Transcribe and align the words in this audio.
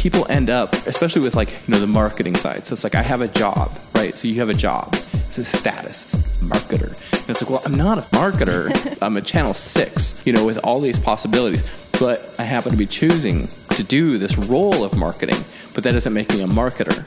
people 0.00 0.26
end 0.30 0.48
up, 0.48 0.72
especially 0.86 1.20
with 1.20 1.34
like, 1.34 1.50
you 1.50 1.74
know, 1.74 1.78
the 1.78 1.86
marketing 1.86 2.34
side. 2.34 2.66
So 2.66 2.72
it's 2.72 2.84
like, 2.84 2.94
I 2.94 3.02
have 3.02 3.20
a 3.20 3.28
job, 3.28 3.70
right? 3.94 4.16
So 4.16 4.28
you 4.28 4.36
have 4.36 4.48
a 4.48 4.54
job. 4.54 4.96
It's 5.12 5.36
a 5.36 5.44
status, 5.44 6.04
it's 6.04 6.14
a 6.14 6.18
marketer. 6.42 6.96
And 7.12 7.28
it's 7.28 7.42
like, 7.42 7.50
well, 7.50 7.60
I'm 7.66 7.74
not 7.74 7.98
a 7.98 8.02
marketer. 8.16 8.96
I'm 9.02 9.18
a 9.18 9.20
channel 9.20 9.52
six, 9.52 10.18
you 10.24 10.32
know, 10.32 10.46
with 10.46 10.56
all 10.64 10.80
these 10.80 10.98
possibilities. 10.98 11.64
But 12.00 12.34
I 12.38 12.44
happen 12.44 12.72
to 12.72 12.78
be 12.78 12.86
choosing 12.86 13.48
to 13.72 13.82
do 13.82 14.16
this 14.16 14.38
role 14.38 14.84
of 14.84 14.96
marketing, 14.96 15.36
but 15.74 15.84
that 15.84 15.92
doesn't 15.92 16.14
make 16.14 16.30
me 16.30 16.40
a 16.40 16.46
marketer. 16.46 17.04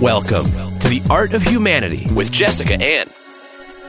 Welcome 0.00 0.50
to 0.78 0.88
the 0.88 1.02
Art 1.10 1.34
of 1.34 1.42
Humanity 1.42 2.08
with 2.14 2.32
Jessica 2.32 2.82
Ann. 2.82 3.08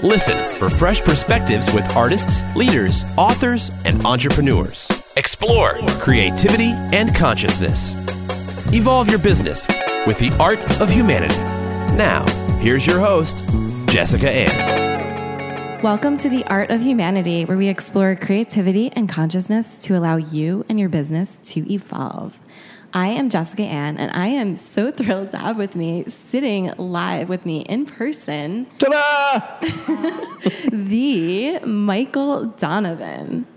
Listen 0.03 0.37
for 0.59 0.69
fresh 0.69 1.01
perspectives 1.01 1.73
with 1.73 1.89
artists, 1.95 2.43
leaders, 2.57 3.05
authors, 3.17 3.71
and 3.85 4.05
entrepreneurs. 4.05 4.89
Explore 5.17 5.75
creativity 6.01 6.71
and 6.91 7.15
consciousness. 7.15 7.95
Evolve 8.73 9.09
your 9.09 9.17
business 9.17 9.65
with 10.05 10.19
the 10.19 10.35
Art 10.41 10.59
of 10.81 10.89
Humanity. 10.89 11.37
Now, 11.95 12.25
here's 12.59 12.85
your 12.85 12.99
host, 12.99 13.45
Jessica 13.87 14.29
Ann. 14.29 15.81
Welcome 15.81 16.17
to 16.17 16.27
the 16.27 16.43
Art 16.47 16.69
of 16.69 16.81
Humanity, 16.81 17.45
where 17.45 17.55
we 17.55 17.69
explore 17.69 18.17
creativity 18.17 18.91
and 18.91 19.07
consciousness 19.07 19.81
to 19.83 19.95
allow 19.95 20.17
you 20.17 20.65
and 20.67 20.77
your 20.77 20.89
business 20.89 21.37
to 21.53 21.73
evolve. 21.73 22.37
I 22.93 23.07
am 23.07 23.29
Jessica 23.29 23.63
Ann, 23.63 23.97
and 23.97 24.11
I 24.11 24.27
am 24.27 24.57
so 24.57 24.91
thrilled 24.91 25.31
to 25.31 25.37
have 25.37 25.55
with 25.55 25.77
me, 25.77 26.03
sitting 26.09 26.73
live 26.77 27.29
with 27.29 27.45
me 27.45 27.61
in 27.61 27.85
person, 27.85 28.67
Ta-da! 28.79 29.59
the 30.71 31.59
Michael 31.63 32.47
Donovan. 32.47 33.47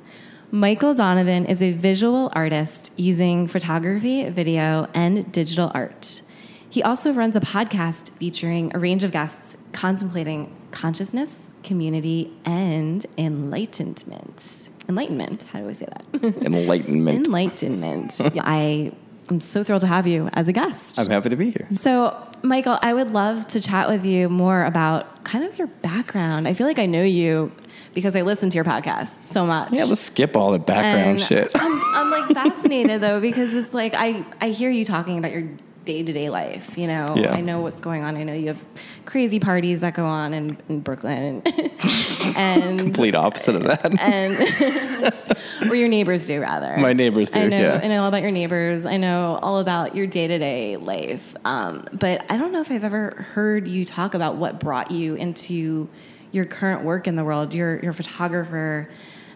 Michael 0.50 0.94
Donovan 0.94 1.44
is 1.44 1.60
a 1.60 1.72
visual 1.72 2.30
artist 2.32 2.94
using 2.96 3.46
photography, 3.46 4.26
video, 4.30 4.88
and 4.94 5.30
digital 5.30 5.70
art. 5.74 6.22
He 6.70 6.82
also 6.82 7.12
runs 7.12 7.36
a 7.36 7.40
podcast 7.40 8.10
featuring 8.12 8.74
a 8.74 8.78
range 8.78 9.04
of 9.04 9.12
guests 9.12 9.58
contemplating 9.72 10.56
consciousness, 10.70 11.52
community, 11.62 12.32
and 12.46 13.04
enlightenment. 13.18 14.70
Enlightenment. 14.88 15.42
How 15.42 15.60
do 15.60 15.68
I 15.68 15.72
say 15.72 15.86
that? 15.86 16.22
Enlightenment. 16.46 17.26
Enlightenment. 17.26 18.18
I 18.40 18.92
am 19.30 19.42
so 19.42 19.62
thrilled 19.62 19.82
to 19.82 19.86
have 19.86 20.06
you 20.06 20.30
as 20.32 20.48
a 20.48 20.52
guest. 20.54 20.98
I'm 20.98 21.10
happy 21.10 21.28
to 21.28 21.36
be 21.36 21.50
here. 21.50 21.68
So, 21.76 22.16
Michael, 22.42 22.78
I 22.80 22.94
would 22.94 23.10
love 23.12 23.46
to 23.48 23.60
chat 23.60 23.86
with 23.86 24.06
you 24.06 24.30
more 24.30 24.64
about 24.64 25.24
kind 25.24 25.44
of 25.44 25.58
your 25.58 25.68
background. 25.68 26.48
I 26.48 26.54
feel 26.54 26.66
like 26.66 26.78
I 26.78 26.86
know 26.86 27.02
you 27.02 27.52
because 27.98 28.14
I 28.14 28.22
listen 28.22 28.48
to 28.50 28.54
your 28.54 28.64
podcast 28.64 29.22
so 29.24 29.44
much. 29.44 29.72
Yeah, 29.72 29.84
let's 29.84 30.00
skip 30.00 30.36
all 30.36 30.52
the 30.52 30.58
background 30.58 31.10
And 31.10 31.20
shit. 31.20 31.50
I'm, 31.54 31.80
I'm 31.94 32.10
like 32.10 32.30
fascinated 32.34 33.00
though 33.00 33.20
because 33.20 33.54
it's 33.54 33.74
like 33.74 33.92
I, 33.94 34.24
I 34.40 34.50
hear 34.50 34.70
you 34.70 34.84
talking 34.84 35.18
about 35.18 35.32
your 35.32 35.42
day 35.84 36.02
to 36.02 36.12
day 36.12 36.28
life. 36.30 36.76
You 36.78 36.86
know, 36.86 37.14
Yeah. 37.16 37.32
I 37.34 37.40
know 37.40 37.60
what's 37.60 37.80
going 37.80 38.04
on. 38.04 38.16
I 38.16 38.22
know 38.22 38.34
you 38.34 38.48
have 38.48 38.64
crazy 39.04 39.40
parties 39.40 39.80
that 39.80 39.94
go 39.94 40.04
on 40.04 40.32
in, 40.34 40.56
in 40.68 40.80
Brooklyn 40.80 41.42
and, 41.44 41.72
and 42.36 42.78
Complete 42.78 43.14
opposite 43.16 43.56
of 43.56 43.62
that. 43.64 44.00
and 44.00 45.70
or 45.70 45.74
your 45.74 45.88
neighbors 45.88 46.26
do 46.26 46.40
rather. 46.40 46.76
My 46.76 46.92
neighbors 46.92 47.30
do, 47.30 47.40
I 47.40 47.46
know. 47.48 47.58
yeah. 47.58 47.80
I 47.82 47.88
know 47.88 48.02
all 48.02 48.08
about 48.08 48.22
your 48.22 48.30
neighbors. 48.30 48.84
I 48.84 48.96
know 48.98 49.38
all 49.42 49.58
about 49.60 49.96
your 49.96 50.06
day 50.06 50.26
to 50.28 50.38
day 50.38 50.76
life. 50.76 51.34
Um, 51.44 51.86
but 51.92 52.24
I 52.30 52.36
don't 52.36 52.52
know 52.52 52.60
if 52.60 52.70
I've 52.70 52.84
ever 52.84 53.26
heard 53.34 53.66
you 53.66 53.84
talk 53.84 54.14
about 54.14 54.36
what 54.36 54.60
brought 54.60 54.90
you 54.90 55.14
into 55.14 55.88
your 56.32 56.44
current 56.44 56.84
work 56.84 57.06
in 57.06 57.16
the 57.16 57.24
world. 57.24 57.54
You're 57.54 57.80
you're 57.80 57.90
a 57.90 57.94
photographer, 57.94 58.88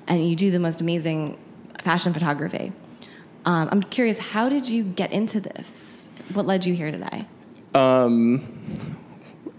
and 0.07 0.29
you 0.29 0.37
do 0.37 0.51
the 0.51 0.59
most 0.59 0.81
amazing 0.81 1.39
fashion 1.83 2.13
photography. 2.13 2.73
Um, 3.45 3.69
I'm 3.73 3.83
curious, 3.83 4.19
how 4.19 4.49
did 4.49 4.69
you 4.69 4.85
get 4.85 5.11
into 5.11 5.41
this? 5.41 6.09
What 6.33 6.47
led 6.47 6.65
you 6.65 6.75
here 6.75 6.91
today? 6.93 7.27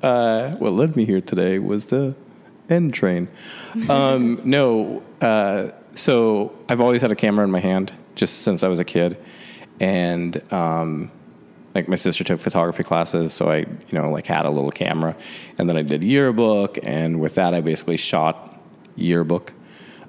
Uh, 0.02 0.56
what 0.58 0.72
led 0.72 0.96
me 0.96 1.06
here 1.06 1.22
today 1.22 1.60
was 1.60 1.88
the 1.88 2.16
N 2.70 2.92
train. 2.92 3.28
Um, 3.90 4.40
no, 4.46 5.04
uh, 5.22 5.70
so 5.96 6.56
I've 6.70 6.80
always 6.80 7.02
had 7.02 7.12
a 7.12 7.16
camera 7.16 7.44
in 7.44 7.52
my 7.52 7.60
hand 7.60 7.94
just 8.16 8.44
since 8.44 8.64
I 8.64 8.68
was 8.68 8.80
a 8.80 8.86
kid, 8.86 9.18
and 9.80 10.42
um, 10.54 11.12
like 11.76 11.88
my 11.88 11.96
sister 11.96 12.24
took 12.24 12.40
photography 12.40 12.84
classes, 12.84 13.34
so 13.34 13.50
I 13.50 13.58
you 13.58 13.68
know 13.92 14.12
like 14.12 14.26
had 14.26 14.46
a 14.46 14.52
little 14.52 14.72
camera, 14.72 15.16
and 15.58 15.68
then 15.68 15.78
I 15.78 15.82
did 15.82 16.04
yearbook, 16.04 16.78
and 16.84 17.20
with 17.20 17.36
that 17.36 17.54
I 17.54 17.62
basically 17.62 17.98
shot 17.98 18.60
yearbook. 18.96 19.54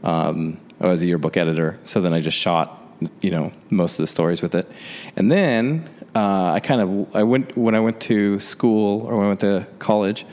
Um, 0.03 0.61
I 0.81 0.87
was 0.87 1.03
a 1.03 1.07
yearbook 1.07 1.37
editor, 1.37 1.79
so 1.85 2.01
then 2.01 2.13
I 2.13 2.21
just 2.21 2.37
shot 2.37 2.81
you 3.21 3.31
know 3.31 3.53
most 3.71 3.99
of 3.99 4.03
the 4.03 4.07
stories 4.07 4.43
with 4.43 4.55
it, 4.55 4.71
and 5.17 5.31
then 5.31 5.89
uh, 6.15 6.53
I 6.53 6.61
kind 6.61 6.81
of 6.81 7.17
I 7.17 7.23
went 7.23 7.57
when 7.57 7.75
I 7.75 7.81
went 7.81 8.01
to 8.03 8.39
school 8.39 9.07
or 9.07 9.17
when 9.17 9.25
I 9.25 9.29
went 9.29 9.41
to 9.41 9.67
college. 9.79 10.27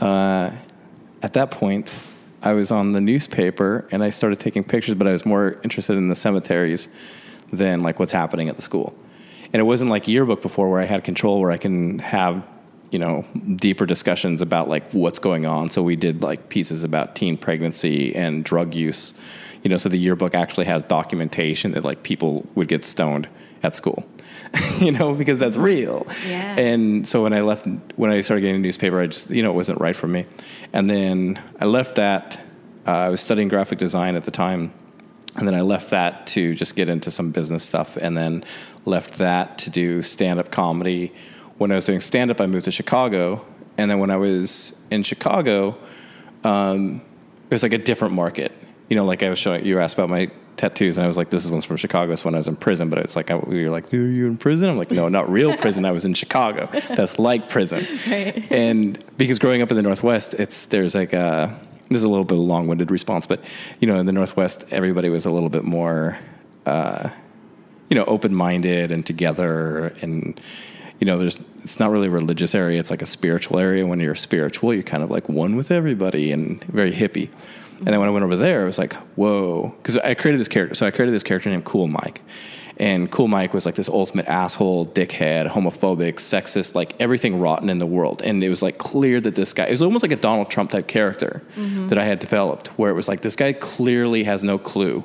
Uh, 0.00 0.50
at 1.22 1.32
that 1.32 1.50
point, 1.50 1.92
I 2.42 2.52
was 2.52 2.70
on 2.70 2.92
the 2.92 3.00
newspaper 3.00 3.88
and 3.90 4.04
I 4.04 4.10
started 4.10 4.38
taking 4.38 4.62
pictures, 4.62 4.94
but 4.94 5.08
I 5.08 5.12
was 5.12 5.26
more 5.26 5.58
interested 5.64 5.96
in 5.96 6.08
the 6.08 6.14
cemeteries 6.14 6.88
than 7.50 7.82
like 7.82 7.98
what's 7.98 8.12
happening 8.12 8.48
at 8.48 8.56
the 8.56 8.62
school. 8.62 8.94
And 9.52 9.60
it 9.60 9.64
wasn't 9.64 9.90
like 9.90 10.08
yearbook 10.08 10.42
before 10.42 10.70
where 10.70 10.80
I 10.80 10.84
had 10.84 11.04
control 11.04 11.40
where 11.40 11.50
I 11.50 11.58
can 11.58 11.98
have, 12.00 12.46
you 12.90 12.98
know, 12.98 13.24
deeper 13.56 13.86
discussions 13.86 14.42
about 14.42 14.68
like 14.68 14.90
what's 14.92 15.18
going 15.18 15.46
on. 15.46 15.70
So 15.70 15.82
we 15.82 15.96
did 15.96 16.22
like 16.22 16.48
pieces 16.48 16.84
about 16.84 17.14
teen 17.14 17.36
pregnancy 17.36 18.14
and 18.14 18.44
drug 18.44 18.74
use. 18.74 19.14
You 19.62 19.70
know, 19.70 19.76
so 19.76 19.88
the 19.88 19.98
yearbook 19.98 20.34
actually 20.34 20.66
has 20.66 20.82
documentation 20.82 21.72
that 21.72 21.84
like 21.84 22.02
people 22.02 22.46
would 22.54 22.68
get 22.68 22.84
stoned 22.84 23.28
at 23.62 23.74
school. 23.74 24.06
you 24.80 24.92
know, 24.92 25.14
because 25.14 25.38
that's 25.38 25.56
real. 25.56 26.06
Yeah. 26.26 26.56
And 26.58 27.06
so 27.06 27.22
when 27.22 27.32
I 27.32 27.40
left, 27.40 27.66
when 27.96 28.10
I 28.10 28.20
started 28.20 28.42
getting 28.42 28.56
a 28.56 28.60
newspaper, 28.60 29.00
I 29.00 29.06
just, 29.06 29.30
you 29.30 29.42
know, 29.42 29.50
it 29.50 29.54
wasn't 29.54 29.80
right 29.80 29.96
for 29.96 30.06
me. 30.06 30.26
And 30.72 30.88
then 30.88 31.42
I 31.60 31.64
left 31.64 31.96
that. 31.96 32.40
Uh, 32.86 32.90
I 32.90 33.08
was 33.08 33.20
studying 33.20 33.48
graphic 33.48 33.78
design 33.78 34.14
at 34.14 34.24
the 34.24 34.30
time. 34.30 34.72
And 35.36 35.46
then 35.46 35.54
I 35.54 35.60
left 35.60 35.90
that 35.90 36.26
to 36.28 36.54
just 36.54 36.76
get 36.76 36.88
into 36.88 37.10
some 37.10 37.30
business 37.30 37.62
stuff. 37.62 37.96
And 37.96 38.16
then 38.16 38.44
left 38.84 39.18
that 39.18 39.58
to 39.58 39.70
do 39.70 40.02
stand 40.02 40.38
up 40.38 40.50
comedy. 40.50 41.12
When 41.58 41.72
I 41.72 41.74
was 41.74 41.84
doing 41.84 42.00
stand 42.00 42.30
up, 42.30 42.40
I 42.40 42.46
moved 42.46 42.64
to 42.66 42.70
Chicago. 42.70 43.44
And 43.78 43.90
then 43.90 43.98
when 43.98 44.10
I 44.10 44.16
was 44.16 44.78
in 44.90 45.02
Chicago, 45.02 45.76
um, 46.44 47.02
it 47.50 47.54
was 47.54 47.62
like 47.62 47.72
a 47.72 47.78
different 47.78 48.14
market. 48.14 48.52
You 48.88 48.96
know, 48.96 49.04
like 49.04 49.22
I 49.22 49.28
was 49.28 49.38
showing 49.38 49.64
you 49.64 49.80
asked 49.80 49.94
about 49.94 50.08
my 50.08 50.30
tattoos, 50.56 50.96
and 50.96 51.04
I 51.04 51.06
was 51.06 51.16
like, 51.16 51.30
"This 51.30 51.44
is 51.44 51.50
one's 51.50 51.64
from 51.64 51.76
Chicago." 51.76 52.12
It's 52.12 52.24
when 52.24 52.34
I 52.34 52.38
was 52.38 52.48
in 52.48 52.56
prison, 52.56 52.88
but 52.88 52.98
it's 52.98 53.16
like 53.16 53.30
I, 53.30 53.36
we 53.36 53.64
were 53.64 53.70
like, 53.70 53.92
"Are 53.92 53.96
you 53.96 54.26
in 54.26 54.36
prison?" 54.36 54.68
I'm 54.68 54.78
like, 54.78 54.90
"No, 54.90 55.08
not 55.08 55.28
real 55.28 55.56
prison. 55.64 55.84
I 55.84 55.90
was 55.90 56.04
in 56.04 56.14
Chicago. 56.14 56.68
That's 56.88 57.18
like 57.18 57.48
prison." 57.48 57.84
Right. 58.06 58.50
And 58.52 59.02
because 59.16 59.38
growing 59.38 59.62
up 59.62 59.70
in 59.70 59.76
the 59.76 59.82
Northwest, 59.82 60.34
it's 60.34 60.66
there's 60.66 60.94
like 60.94 61.12
a 61.12 61.58
this 61.88 61.98
is 61.98 62.04
a 62.04 62.08
little 62.08 62.24
bit 62.24 62.34
of 62.34 62.40
a 62.40 62.42
long-winded 62.42 62.90
response, 62.90 63.26
but 63.26 63.40
you 63.80 63.86
know, 63.86 63.98
in 63.98 64.06
the 64.06 64.12
Northwest, 64.12 64.64
everybody 64.70 65.08
was 65.08 65.26
a 65.26 65.30
little 65.30 65.48
bit 65.48 65.64
more, 65.64 66.18
uh, 66.64 67.10
you 67.88 67.96
know, 67.96 68.04
open-minded 68.04 68.90
and 68.90 69.06
together 69.06 69.94
and 70.00 70.40
you 71.00 71.06
know, 71.06 71.18
there's 71.18 71.40
it's 71.62 71.78
not 71.78 71.90
really 71.90 72.06
a 72.06 72.10
religious 72.10 72.54
area. 72.54 72.80
It's 72.80 72.90
like 72.90 73.02
a 73.02 73.06
spiritual 73.06 73.58
area. 73.58 73.86
When 73.86 74.00
you're 74.00 74.14
spiritual, 74.14 74.72
you're 74.72 74.82
kind 74.82 75.02
of 75.02 75.10
like 75.10 75.28
one 75.28 75.56
with 75.56 75.70
everybody 75.70 76.32
and 76.32 76.62
very 76.64 76.92
hippie. 76.92 77.30
And 77.78 77.88
then 77.88 77.98
when 77.98 78.08
I 78.08 78.12
went 78.12 78.24
over 78.24 78.36
there, 78.36 78.62
it 78.62 78.66
was 78.66 78.78
like, 78.78 78.94
whoa, 79.16 79.74
because 79.76 79.98
I 79.98 80.14
created 80.14 80.40
this 80.40 80.48
character. 80.48 80.74
So 80.74 80.86
I 80.86 80.90
created 80.90 81.14
this 81.14 81.22
character 81.22 81.50
named 81.50 81.64
Cool 81.66 81.88
Mike, 81.88 82.22
and 82.78 83.10
Cool 83.10 83.28
Mike 83.28 83.54
was 83.54 83.64
like 83.64 83.74
this 83.74 83.88
ultimate 83.88 84.26
asshole, 84.26 84.86
dickhead, 84.86 85.48
homophobic, 85.48 86.14
sexist, 86.16 86.74
like 86.74 86.94
everything 87.00 87.40
rotten 87.40 87.70
in 87.70 87.78
the 87.78 87.86
world. 87.86 88.20
And 88.22 88.44
it 88.44 88.50
was 88.50 88.62
like 88.62 88.76
clear 88.76 89.18
that 89.20 89.34
this 89.34 89.54
guy, 89.54 89.64
it 89.64 89.70
was 89.70 89.82
almost 89.82 90.02
like 90.02 90.12
a 90.12 90.16
Donald 90.16 90.50
Trump 90.50 90.70
type 90.70 90.86
character 90.86 91.42
that 91.88 91.96
I 91.98 92.04
had 92.04 92.18
developed, 92.18 92.68
where 92.78 92.90
it 92.90 92.94
was 92.94 93.08
like 93.08 93.22
this 93.22 93.34
guy 93.36 93.54
clearly 93.54 94.24
has 94.24 94.44
no 94.44 94.58
clue 94.58 95.04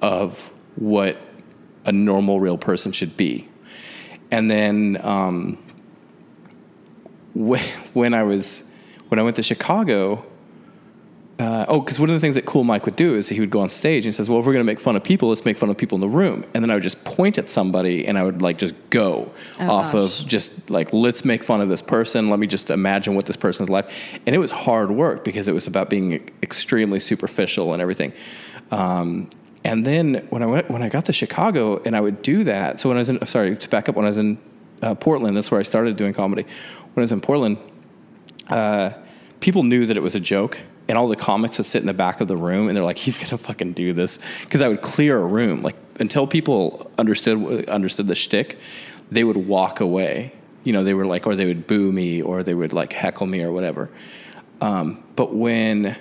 of 0.00 0.52
what 0.76 1.18
a 1.84 1.92
normal, 1.92 2.38
real 2.38 2.58
person 2.58 2.92
should 2.92 3.16
be. 3.16 3.48
And 4.30 4.48
then 4.48 4.96
um, 5.02 5.58
when, 7.34 7.60
when 7.92 8.14
I 8.14 8.22
was 8.22 8.70
when 9.08 9.18
I 9.18 9.24
went 9.24 9.34
to 9.36 9.42
Chicago, 9.42 10.24
uh, 11.40 11.64
oh, 11.68 11.80
because 11.80 11.98
one 11.98 12.10
of 12.10 12.14
the 12.14 12.20
things 12.20 12.34
that 12.34 12.44
Cool 12.44 12.64
Mike 12.64 12.84
would 12.84 12.96
do 12.96 13.14
is 13.14 13.30
he 13.30 13.40
would 13.40 13.48
go 13.48 13.60
on 13.60 13.70
stage 13.70 14.04
and 14.04 14.12
he 14.12 14.12
says, 14.12 14.28
"Well, 14.28 14.40
if 14.40 14.46
we're 14.46 14.52
going 14.52 14.64
to 14.64 14.70
make 14.70 14.78
fun 14.78 14.94
of 14.94 15.02
people, 15.02 15.30
let's 15.30 15.44
make 15.46 15.56
fun 15.56 15.70
of 15.70 15.78
people 15.78 15.96
in 15.96 16.00
the 16.02 16.08
room." 16.08 16.44
And 16.52 16.62
then 16.62 16.70
I 16.70 16.74
would 16.74 16.82
just 16.82 17.02
point 17.04 17.38
at 17.38 17.48
somebody 17.48 18.06
and 18.06 18.18
I 18.18 18.24
would 18.24 18.42
like 18.42 18.58
just 18.58 18.74
go 18.90 19.32
Oh, 19.58 19.70
off 19.70 19.92
gosh. 19.92 20.20
of 20.20 20.26
just 20.28 20.68
like 20.70 20.92
let's 20.92 21.24
make 21.24 21.42
fun 21.42 21.62
of 21.62 21.68
this 21.70 21.80
person. 21.80 22.28
Let 22.28 22.38
me 22.38 22.46
just 22.46 22.68
imagine 22.70 23.14
what 23.14 23.24
this 23.24 23.36
person's 23.36 23.70
life. 23.70 23.86
And 24.26 24.34
it 24.34 24.38
was 24.38 24.50
hard 24.50 24.90
work 24.90 25.24
because 25.24 25.48
it 25.48 25.54
was 25.54 25.66
about 25.66 25.88
being 25.88 26.30
extremely 26.42 26.98
superficial 27.00 27.72
and 27.72 27.80
everything. 27.80 28.12
Um, 28.70 29.30
and 29.64 29.86
then 29.86 30.26
when 30.30 30.42
I 30.42 30.46
went 30.46 30.70
when 30.70 30.82
I 30.82 30.88
got 30.90 31.06
to 31.06 31.12
Chicago 31.12 31.80
and 31.84 31.96
I 31.96 32.00
would 32.02 32.20
do 32.22 32.44
that. 32.44 32.80
So 32.80 32.88
when 32.90 32.98
I 32.98 33.00
was 33.00 33.08
in 33.08 33.24
sorry 33.26 33.56
to 33.56 33.68
back 33.70 33.88
up 33.88 33.96
when 33.96 34.04
I 34.04 34.08
was 34.08 34.18
in 34.18 34.38
uh, 34.82 34.94
Portland, 34.94 35.36
that's 35.36 35.50
where 35.50 35.60
I 35.60 35.64
started 35.64 35.96
doing 35.96 36.12
comedy. 36.12 36.42
When 36.42 37.00
I 37.02 37.04
was 37.04 37.12
in 37.12 37.20
Portland, 37.20 37.56
uh, 38.48 38.90
people 39.40 39.62
knew 39.62 39.86
that 39.86 39.96
it 39.96 40.02
was 40.02 40.14
a 40.14 40.20
joke, 40.20 40.58
and 40.90 40.98
all 40.98 41.06
the 41.06 41.14
comics 41.14 41.56
would 41.56 41.68
sit 41.68 41.80
in 41.80 41.86
the 41.86 41.94
back 41.94 42.20
of 42.20 42.26
the 42.26 42.36
room, 42.36 42.66
and 42.66 42.76
they're 42.76 42.84
like, 42.84 42.98
"He's 42.98 43.16
gonna 43.16 43.38
fucking 43.38 43.74
do 43.74 43.92
this," 43.92 44.18
because 44.40 44.60
I 44.60 44.66
would 44.66 44.80
clear 44.82 45.16
a 45.16 45.24
room. 45.24 45.62
Like 45.62 45.76
until 46.00 46.26
people 46.26 46.90
understood 46.98 47.68
understood 47.68 48.08
the 48.08 48.16
shtick, 48.16 48.58
they 49.08 49.22
would 49.22 49.36
walk 49.36 49.78
away. 49.78 50.32
You 50.64 50.72
know, 50.72 50.82
they 50.82 50.92
were 50.92 51.06
like, 51.06 51.28
or 51.28 51.36
they 51.36 51.46
would 51.46 51.68
boo 51.68 51.92
me, 51.92 52.20
or 52.20 52.42
they 52.42 52.54
would 52.54 52.72
like 52.72 52.92
heckle 52.92 53.28
me, 53.28 53.40
or 53.40 53.52
whatever. 53.52 53.88
Um, 54.60 55.04
but 55.14 55.32
when 55.32 55.96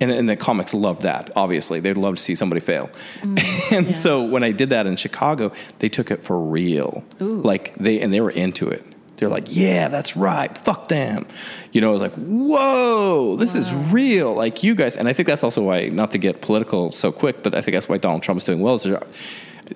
and, 0.00 0.12
and 0.12 0.28
the 0.28 0.36
comics 0.36 0.72
loved 0.72 1.02
that. 1.02 1.32
Obviously, 1.34 1.80
they'd 1.80 1.98
love 1.98 2.14
to 2.14 2.22
see 2.22 2.36
somebody 2.36 2.60
fail. 2.60 2.88
and 3.24 3.86
yeah. 3.86 3.90
so 3.90 4.24
when 4.24 4.44
I 4.44 4.52
did 4.52 4.70
that 4.70 4.86
in 4.86 4.94
Chicago, 4.94 5.52
they 5.80 5.88
took 5.88 6.12
it 6.12 6.22
for 6.22 6.38
real. 6.38 7.02
Ooh. 7.20 7.42
Like 7.42 7.74
they 7.76 8.00
and 8.00 8.14
they 8.14 8.20
were 8.20 8.30
into 8.30 8.68
it. 8.68 8.86
They're 9.16 9.28
like, 9.28 9.44
yeah, 9.48 9.88
that's 9.88 10.16
right. 10.16 10.56
Fuck 10.58 10.88
them. 10.88 11.26
You 11.72 11.80
know, 11.80 11.90
it 11.90 11.92
was 11.94 12.02
like, 12.02 12.14
whoa, 12.14 13.36
this 13.36 13.54
is 13.54 13.74
real. 13.74 14.34
Like 14.34 14.62
you 14.62 14.74
guys, 14.74 14.96
and 14.96 15.08
I 15.08 15.12
think 15.12 15.26
that's 15.26 15.44
also 15.44 15.62
why, 15.62 15.88
not 15.88 16.10
to 16.12 16.18
get 16.18 16.42
political 16.42 16.92
so 16.92 17.12
quick, 17.12 17.42
but 17.42 17.54
I 17.54 17.60
think 17.60 17.74
that's 17.74 17.88
why 17.88 17.96
Donald 17.96 18.22
Trump's 18.22 18.44
doing 18.44 18.60
well. 18.60 18.74
Is 18.74 18.86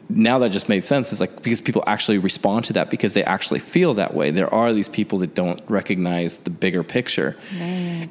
now 0.09 0.39
that 0.39 0.51
just 0.51 0.69
made 0.69 0.85
sense. 0.85 1.11
It's 1.13 1.21
like 1.21 1.43
because 1.43 1.61
people 1.61 1.83
actually 1.87 2.19
respond 2.19 2.65
to 2.67 2.73
that 2.75 2.91
because 2.91 3.15
they 3.15 3.25
actually 3.25 3.61
feel 3.61 3.95
that 3.95 4.15
way. 4.15 4.31
There 4.31 4.53
are 4.53 4.73
these 4.73 4.89
people 4.89 5.19
that 5.19 5.35
don't 5.35 5.61
recognize 5.69 6.39
the 6.39 6.51
bigger 6.51 6.83
picture. 6.83 7.35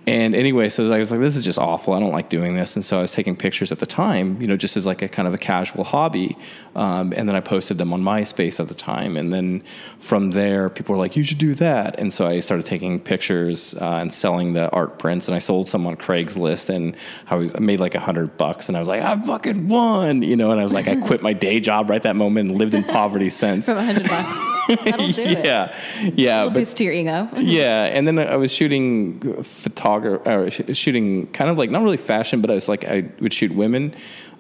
And 0.08 0.36
anyway, 0.36 0.70
so 0.70 0.92
I 0.92 0.98
was 0.98 1.12
like, 1.12 1.20
this 1.20 1.36
is 1.36 1.46
just 1.46 1.60
awful. 1.60 1.94
I 1.94 2.00
don't 2.00 2.12
like 2.12 2.30
doing 2.30 2.56
this. 2.56 2.76
And 2.76 2.84
so 2.84 2.98
I 2.98 3.02
was 3.02 3.12
taking 3.12 3.36
pictures 3.36 3.72
at 3.72 3.80
the 3.80 3.86
time, 3.86 4.42
you 4.42 4.48
know, 4.48 4.58
just 4.58 4.78
as 4.78 4.86
like 4.86 5.02
a 5.02 5.08
kind 5.08 5.28
of 5.28 5.34
a 5.34 5.38
casual 5.38 5.84
hobby. 5.84 6.38
Um, 6.76 7.14
and 7.16 7.28
then 7.28 7.36
I 7.36 7.40
posted 7.40 7.78
them 7.78 7.94
on 7.94 8.02
MySpace 8.02 8.60
at 8.60 8.68
the 8.68 8.76
time. 8.76 9.18
And 9.18 9.32
then 9.32 9.64
from 10.00 10.32
there, 10.32 10.70
people 10.70 10.96
were 10.96 11.00
like, 11.00 11.16
you 11.16 11.24
should 11.24 11.38
do 11.38 11.54
that. 11.56 12.00
And 12.00 12.14
so 12.14 12.28
I 12.28 12.40
started 12.40 12.66
taking 12.66 13.00
pictures 13.00 13.76
uh, 13.76 14.00
and 14.02 14.14
selling 14.14 14.54
the 14.54 14.70
art 14.72 15.00
prints. 15.00 15.28
And 15.28 15.36
I 15.36 15.40
sold 15.40 15.70
some 15.70 15.86
on 15.88 15.96
Craigslist. 15.96 16.70
And 16.70 16.96
I 17.30 17.36
was 17.36 17.56
I 17.56 17.60
made 17.60 17.80
like 17.80 17.96
a 17.96 18.00
hundred 18.00 18.38
bucks. 18.38 18.68
And 18.68 18.78
I 18.78 18.80
was 18.80 18.90
like, 18.90 19.02
I 19.02 19.20
fucking 19.22 19.68
won, 19.68 20.22
you 20.22 20.36
know. 20.36 20.52
And 20.52 20.60
I 20.60 20.64
was 20.64 20.74
like, 20.74 20.88
I 20.88 20.96
quit 20.96 21.22
my 21.22 21.34
day 21.34 21.60
job 21.60 21.69
right 21.70 22.02
that 22.04 22.16
moment 22.16 22.50
and 22.50 22.58
lived 22.58 22.74
in 22.74 22.84
poverty 23.00 23.30
since. 23.30 23.66
From 23.68 23.78
a 23.78 23.84
hundred 23.84 24.08
bucks. 24.08 24.84
That'll 24.84 25.08
do 25.08 25.22
it. 25.24 25.46
yeah, 25.46 25.76
yeah. 26.16 26.38
Little 26.44 26.50
but- 26.52 26.60
boost 26.60 26.80
your 26.80 26.94
ego. 26.94 27.28
yeah, 27.38 27.86
and 27.86 28.08
then 28.08 28.20
I 28.20 28.36
was 28.36 28.52
shooting 28.54 29.44
photography, 29.44 30.30
or 30.30 30.52
sh- 30.52 30.62
shooting 30.78 31.28
kind 31.28 31.50
of 31.50 31.58
like 31.58 31.70
not 31.70 31.84
really 31.84 31.98
fashion, 31.98 32.42
but 32.42 32.52
I 32.52 32.56
was 32.56 32.68
like 32.70 32.84
I 32.86 33.10
would 33.20 33.34
shoot 33.34 33.52
women. 33.52 33.96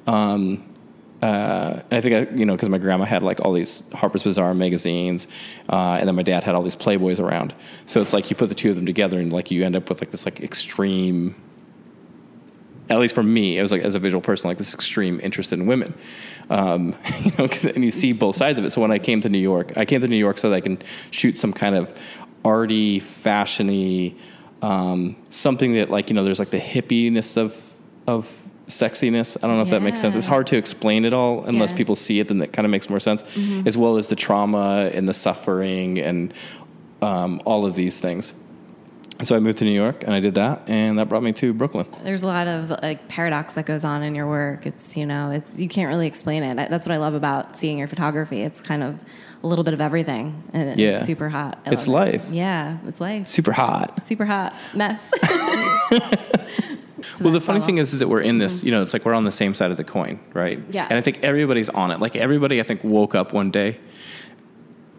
Um, 0.07 0.63
uh, 1.21 1.81
I 1.91 1.99
think 1.99 2.29
I, 2.31 2.33
you 2.35 2.45
know, 2.45 2.55
because 2.55 2.69
my 2.69 2.77
grandma 2.77 3.03
had 3.05 3.23
like 3.23 3.41
all 3.41 3.51
these 3.51 3.83
Harper's 3.93 4.23
Bazaar 4.23 4.53
magazines, 4.53 5.27
uh, 5.67 5.97
and 5.99 6.07
then 6.07 6.15
my 6.15 6.23
dad 6.23 6.43
had 6.43 6.55
all 6.55 6.63
these 6.63 6.77
Playboys 6.77 7.19
around. 7.19 7.53
So 7.85 8.01
it's 8.01 8.13
like 8.13 8.29
you 8.29 8.35
put 8.37 8.47
the 8.49 8.55
two 8.55 8.69
of 8.69 8.75
them 8.77 8.85
together, 8.85 9.19
and 9.19 9.31
like 9.33 9.51
you 9.51 9.65
end 9.65 9.75
up 9.75 9.89
with 9.89 9.99
like 10.01 10.11
this 10.11 10.25
like 10.25 10.39
extreme. 10.41 11.35
At 12.89 13.00
least 13.00 13.13
for 13.13 13.21
me, 13.24 13.57
it 13.57 13.62
was 13.62 13.71
like 13.71 13.83
as 13.83 13.94
a 13.95 14.00
visual 14.00 14.21
person, 14.21 14.47
like 14.50 14.57
this 14.57 14.74
extreme 14.74 15.19
interest 15.21 15.53
in 15.53 15.68
women, 15.68 15.94
um, 16.50 16.95
you 17.24 17.31
know, 17.38 17.47
'cause- 17.47 17.65
and 17.65 17.83
you 17.83 17.91
see 17.91 18.13
both 18.13 18.36
sides 18.36 18.57
of 18.57 18.65
it. 18.65 18.71
So 18.71 18.81
when 18.81 18.91
I 18.91 18.97
came 19.00 19.21
to 19.21 19.30
New 19.30 19.38
York, 19.39 19.74
I 19.77 19.86
came 19.86 20.01
to 20.01 20.07
New 20.07 20.15
York 20.18 20.38
so 20.39 20.50
that 20.50 20.56
I 20.56 20.62
can 20.62 20.80
shoot 21.12 21.38
some 21.38 21.53
kind 21.53 21.75
of 21.75 21.94
arty, 22.44 23.00
fashiony, 23.00 24.15
um, 24.62 25.15
something 25.30 25.74
that 25.75 25.89
like 25.89 26.09
you 26.09 26.15
know, 26.15 26.24
there's 26.24 26.39
like 26.39 26.50
the 26.50 26.57
hippiness 26.59 27.38
of 27.38 27.56
of 28.07 28.25
sexiness. 28.68 29.38
I 29.41 29.47
don't 29.47 29.57
know 29.57 29.62
if 29.63 29.69
that 29.69 29.81
makes 29.81 30.00
sense. 30.00 30.15
It's 30.15 30.25
hard 30.25 30.47
to 30.47 30.57
explain 30.57 31.06
it 31.06 31.13
all 31.13 31.44
unless 31.45 31.71
Yeah. 31.71 31.77
people 31.77 31.95
see 31.95 32.19
it. 32.19 32.27
Then 32.27 32.39
that 32.39 32.53
kind 32.53 32.65
of 32.65 32.71
makes 32.71 32.89
more 32.89 33.00
sense, 33.00 33.24
as 33.65 33.77
well 33.77 33.97
as 33.97 34.07
the 34.09 34.15
trauma 34.15 34.89
and 34.94 35.07
the 35.07 35.13
suffering 35.13 36.00
and 36.00 36.33
um, 37.01 37.41
all 37.45 37.65
of 37.65 37.75
these 37.75 38.00
things. 38.01 38.33
So 39.21 39.36
I 39.36 39.39
moved 39.39 39.57
to 39.57 39.66
New 39.66 39.71
York 39.74 40.04
and 40.04 40.13
I 40.13 40.21
did 40.21 40.36
that, 40.36 40.62
and 40.68 40.98
that 40.98 41.10
brought 41.10 41.24
me 41.24 41.33
to 41.33 41.54
Brooklyn. 41.54 41.86
There's 42.04 42.24
a 42.24 42.27
lot 42.27 42.48
of 42.48 42.69
like 42.81 43.07
paradox 43.10 43.56
that 43.56 43.66
goes 43.66 43.83
on 43.83 44.01
in 44.01 44.16
your 44.16 44.27
work. 44.27 44.66
It's 44.66 44.95
you 44.95 45.06
know, 45.06 45.31
it's 45.31 45.60
you 45.60 45.68
can't 45.68 45.89
really 45.89 46.07
explain 46.07 46.42
it. 46.44 46.69
That's 46.69 46.88
what 46.88 46.94
I 46.94 46.98
love 46.98 47.13
about 47.16 47.57
seeing 47.57 47.77
your 47.77 47.89
photography. 47.89 48.42
It's 48.44 48.62
kind 48.62 48.81
of 48.81 48.98
a 49.44 49.48
little 49.48 49.63
bit 49.66 49.74
of 49.74 49.81
everything, 49.81 50.42
and 50.54 50.80
Yeah. 50.80 50.98
it's 50.98 51.06
super 51.06 51.27
hot. 51.30 51.60
I 51.66 51.71
It's 51.71 51.88
love 51.88 52.07
it. 52.07 52.12
life. 52.13 52.30
Yeah, 52.31 52.77
it's 52.88 53.01
life. 53.01 53.27
Super 53.27 53.51
hot. 53.51 54.06
Super 54.06 54.25
hot 54.25 54.54
mess. 54.74 55.12
well, 57.22 57.33
the 57.33 57.42
funny 57.42 57.62
thing 57.62 57.77
is, 57.77 57.94
is 57.94 58.00
that 58.00 58.07
we're 58.07 58.22
in 58.22 58.38
this, 58.38 58.57
mm-hmm. 58.60 58.65
you 58.68 58.72
know, 58.72 58.81
it's 58.81 58.94
like 58.94 59.06
we're 59.06 59.13
on 59.13 59.24
the 59.25 59.31
same 59.31 59.54
side 59.54 59.72
of 59.72 59.77
the 59.77 59.83
coin, 59.83 60.19
right? 60.33 60.60
Yeah. 60.72 60.88
And 60.89 60.98
I 60.98 61.01
think 61.01 61.19
everybody's 61.24 61.69
on 61.69 61.92
it. 61.92 62.00
Like 62.00 62.15
everybody, 62.15 62.60
I 62.60 62.63
think, 62.63 62.83
woke 62.83 63.15
up 63.15 63.33
one 63.33 63.51
day. 63.51 63.80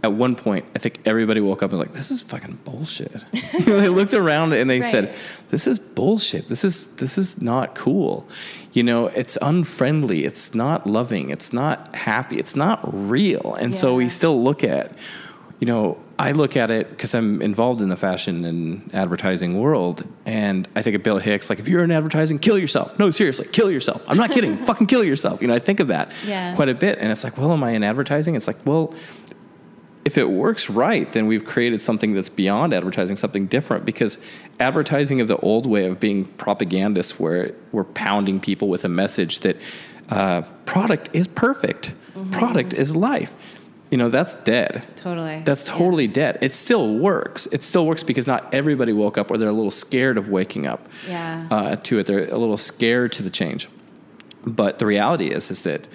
At 0.02 0.12
one 0.12 0.34
point, 0.34 0.64
I 0.74 0.78
think 0.78 1.00
everybody 1.04 1.42
woke 1.42 1.62
up 1.62 1.70
and 1.72 1.78
was 1.78 1.86
like, 1.88 1.94
"This 1.94 2.10
is 2.10 2.22
fucking 2.22 2.60
bullshit." 2.64 3.22
You 3.32 3.66
know, 3.66 3.80
they 3.80 3.88
looked 3.88 4.14
around 4.14 4.54
and 4.54 4.68
they 4.70 4.80
Right. 4.80 4.90
said, 4.90 5.14
"This 5.48 5.66
is 5.66 5.78
bullshit. 5.78 6.48
This 6.48 6.64
is 6.64 6.86
this 6.96 7.18
is 7.18 7.42
not 7.42 7.74
cool." 7.74 8.26
You 8.72 8.82
know, 8.82 9.08
it's 9.08 9.36
unfriendly. 9.42 10.24
It's 10.24 10.54
not 10.54 10.86
loving. 10.86 11.28
It's 11.30 11.52
not 11.52 11.94
happy. 11.94 12.38
It's 12.38 12.56
not 12.56 12.80
real. 13.10 13.56
And 13.60 13.76
so 13.76 13.96
we 13.96 14.08
still 14.08 14.42
look 14.42 14.62
at, 14.64 14.92
you 15.58 15.66
know, 15.66 15.98
I 16.20 16.32
look 16.32 16.56
at 16.56 16.70
it 16.70 16.88
because 16.90 17.12
I'm 17.14 17.42
involved 17.42 17.80
in 17.82 17.88
the 17.88 17.96
fashion 17.96 18.44
and 18.44 18.88
advertising 18.94 19.58
world, 19.58 20.06
and 20.24 20.68
I 20.76 20.82
think 20.82 20.94
of 20.96 21.02
Bill 21.02 21.18
Hicks 21.18 21.50
like, 21.50 21.58
if 21.58 21.66
you're 21.66 21.82
in 21.82 21.90
advertising, 21.90 22.38
kill 22.38 22.58
yourself. 22.58 22.98
No, 22.98 23.10
seriously, 23.10 23.46
kill 23.52 23.70
yourself. 23.70 24.04
I'm 24.06 24.16
not 24.18 24.30
kidding. 24.30 24.56
Fucking 24.64 24.86
kill 24.86 25.02
yourself. 25.04 25.42
You 25.42 25.48
know, 25.48 25.54
I 25.54 25.58
think 25.58 25.80
of 25.80 25.88
that 25.88 26.12
Yeah. 26.26 26.54
quite 26.54 26.68
a 26.68 26.74
bit, 26.74 26.98
and 27.00 27.10
it's 27.10 27.24
like, 27.24 27.36
well, 27.36 27.52
am 27.52 27.64
I 27.64 27.70
in 27.72 27.82
advertising? 27.82 28.34
It's 28.36 28.46
like, 28.46 28.58
well, 28.64 28.94
if 30.10 30.18
it 30.18 30.28
works 30.28 30.68
right, 30.68 31.12
then 31.12 31.28
we've 31.28 31.44
created 31.44 31.80
something 31.80 32.14
that's 32.14 32.28
beyond 32.28 32.74
advertising, 32.74 33.16
something 33.16 33.46
different. 33.46 33.84
Because 33.84 34.18
advertising 34.58 35.20
of 35.20 35.28
the 35.28 35.36
old 35.36 35.66
way 35.68 35.84
of 35.86 36.00
being 36.00 36.24
propagandists, 36.24 37.20
where 37.20 37.54
we're 37.70 37.84
pounding 37.84 38.40
people 38.40 38.66
with 38.68 38.84
a 38.84 38.88
message 38.88 39.38
that 39.40 39.56
uh, 40.08 40.42
product 40.66 41.10
is 41.12 41.28
perfect, 41.28 41.94
product 42.32 42.74
is 42.74 42.96
life. 42.96 43.36
You 43.92 43.98
know, 43.98 44.08
that's 44.08 44.34
dead. 44.34 44.82
Totally. 44.96 45.42
That's 45.44 45.62
totally 45.62 46.08
dead. 46.08 46.38
It 46.40 46.56
still 46.56 46.98
works. 46.98 47.46
It 47.52 47.62
still 47.62 47.86
works 47.86 48.02
because 48.02 48.26
not 48.26 48.52
everybody 48.52 48.92
woke 48.92 49.16
up, 49.16 49.30
or 49.30 49.38
they're 49.38 49.48
a 49.48 49.52
little 49.52 49.70
scared 49.70 50.18
of 50.18 50.28
waking 50.28 50.66
up 50.66 50.88
Yeah. 51.08 51.46
uh, 51.52 51.76
to 51.76 52.00
it. 52.00 52.06
They're 52.06 52.24
a 52.34 52.38
little 52.38 52.56
scared 52.56 53.12
to 53.12 53.22
the 53.22 53.30
change. 53.30 53.68
But 54.44 54.80
the 54.80 54.86
reality 54.86 55.28
is, 55.28 55.52
is 55.52 55.62
that 55.62 55.86